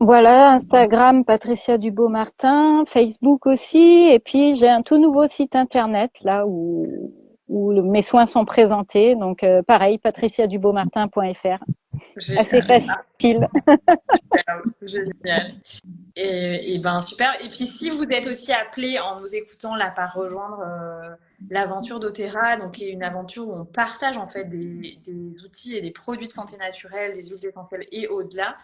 [0.00, 6.46] Voilà, Instagram Patricia Dubeau-Martin, Facebook aussi, et puis j'ai un tout nouveau site internet là
[6.46, 6.86] où,
[7.48, 9.14] où mes soins sont présentés.
[9.14, 9.98] Donc pareil,
[12.14, 12.38] patriciadubeaumartin.fr.
[12.38, 13.48] Assez facile.
[14.82, 15.54] Génial.
[16.16, 17.32] Et, ben super.
[17.44, 21.14] Et puis si vous êtes aussi appelé en nous écoutant là par rejoindre euh,
[21.50, 24.98] l'aventure d'Otera, donc qui est une aventure où on partage en fait des,
[25.44, 28.56] outils et des produits de santé naturelle, des huiles essentielles et au-delà.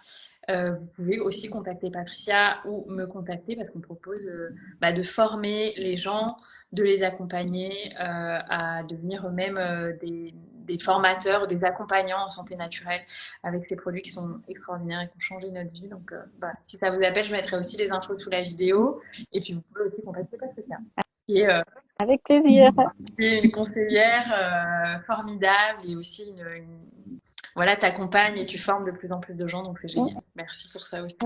[0.51, 5.03] Euh, vous pouvez aussi contacter Patricia ou me contacter parce qu'on propose euh, bah, de
[5.03, 6.37] former les gens,
[6.73, 10.35] de les accompagner à devenir eux-mêmes des
[10.65, 13.03] des formateurs, des accompagnants en santé naturelle
[13.43, 15.89] avec ces produits qui sont extraordinaires et qui ont changé notre vie.
[15.89, 19.01] Donc, euh, bah, si ça vous appelle, je mettrai aussi les infos sous la vidéo.
[19.33, 20.79] Et puis, vous pouvez aussi contacter Patricia,
[21.27, 21.63] qui est, euh,
[21.99, 22.73] avec plaisir.
[23.19, 27.21] Qui est une conseillère euh, formidable et aussi une,
[27.55, 30.21] voilà, t'accompagne et tu formes de plus en plus de gens, donc c'est génial.
[30.35, 31.17] Merci pour ça aussi.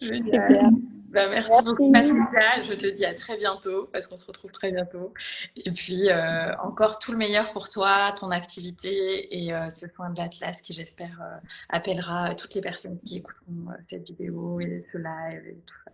[0.00, 0.70] Super.
[1.14, 2.62] Bah, merci, beaucoup, Patricia.
[2.62, 5.12] Je te dis à très bientôt parce qu'on se retrouve très bientôt.
[5.56, 10.10] Et puis, euh, encore tout le meilleur pour toi, ton activité et euh, ce soin
[10.10, 11.36] de l'Atlas qui, j'espère, euh,
[11.68, 15.92] appellera toutes les personnes qui écouteront cette vidéo et ce live et tout ça.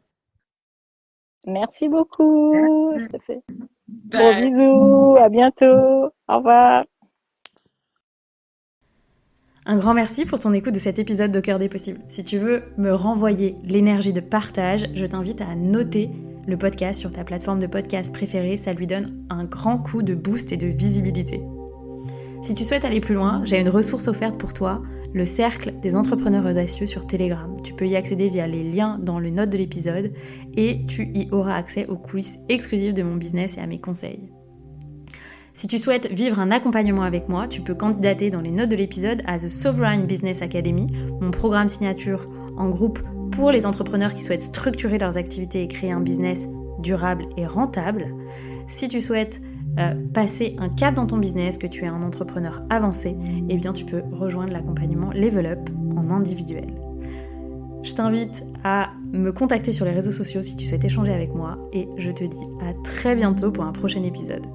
[1.47, 2.55] Merci beaucoup.
[2.97, 3.43] Je te fais.
[3.88, 5.16] Bon bisous.
[5.22, 6.12] À bientôt.
[6.28, 6.84] Au revoir.
[9.66, 12.00] Un grand merci pour ton écoute de cet épisode de Cœur des Possibles.
[12.08, 16.08] Si tu veux me renvoyer l'énergie de partage, je t'invite à noter
[16.46, 20.14] le podcast sur ta plateforme de podcast préférée, ça lui donne un grand coup de
[20.14, 21.42] boost et de visibilité.
[22.42, 24.82] Si tu souhaites aller plus loin, j'ai une ressource offerte pour toi,
[25.12, 27.54] le cercle des entrepreneurs audacieux sur Telegram.
[27.62, 30.12] Tu peux y accéder via les liens dans les notes de l'épisode
[30.56, 34.30] et tu y auras accès aux coulisses exclusives de mon business et à mes conseils.
[35.61, 38.76] Si tu souhaites vivre un accompagnement avec moi, tu peux candidater dans les notes de
[38.76, 40.86] l'épisode à The Sovereign Business Academy,
[41.20, 42.98] mon programme signature en groupe
[43.30, 46.48] pour les entrepreneurs qui souhaitent structurer leurs activités et créer un business
[46.78, 48.06] durable et rentable.
[48.68, 49.42] Si tu souhaites
[49.78, 53.14] euh, passer un cap dans ton business, que tu es un entrepreneur avancé,
[53.50, 56.68] eh bien tu peux rejoindre l'accompagnement Level Up en individuel.
[57.82, 61.58] Je t'invite à me contacter sur les réseaux sociaux si tu souhaites échanger avec moi
[61.74, 64.46] et je te dis à très bientôt pour un prochain épisode.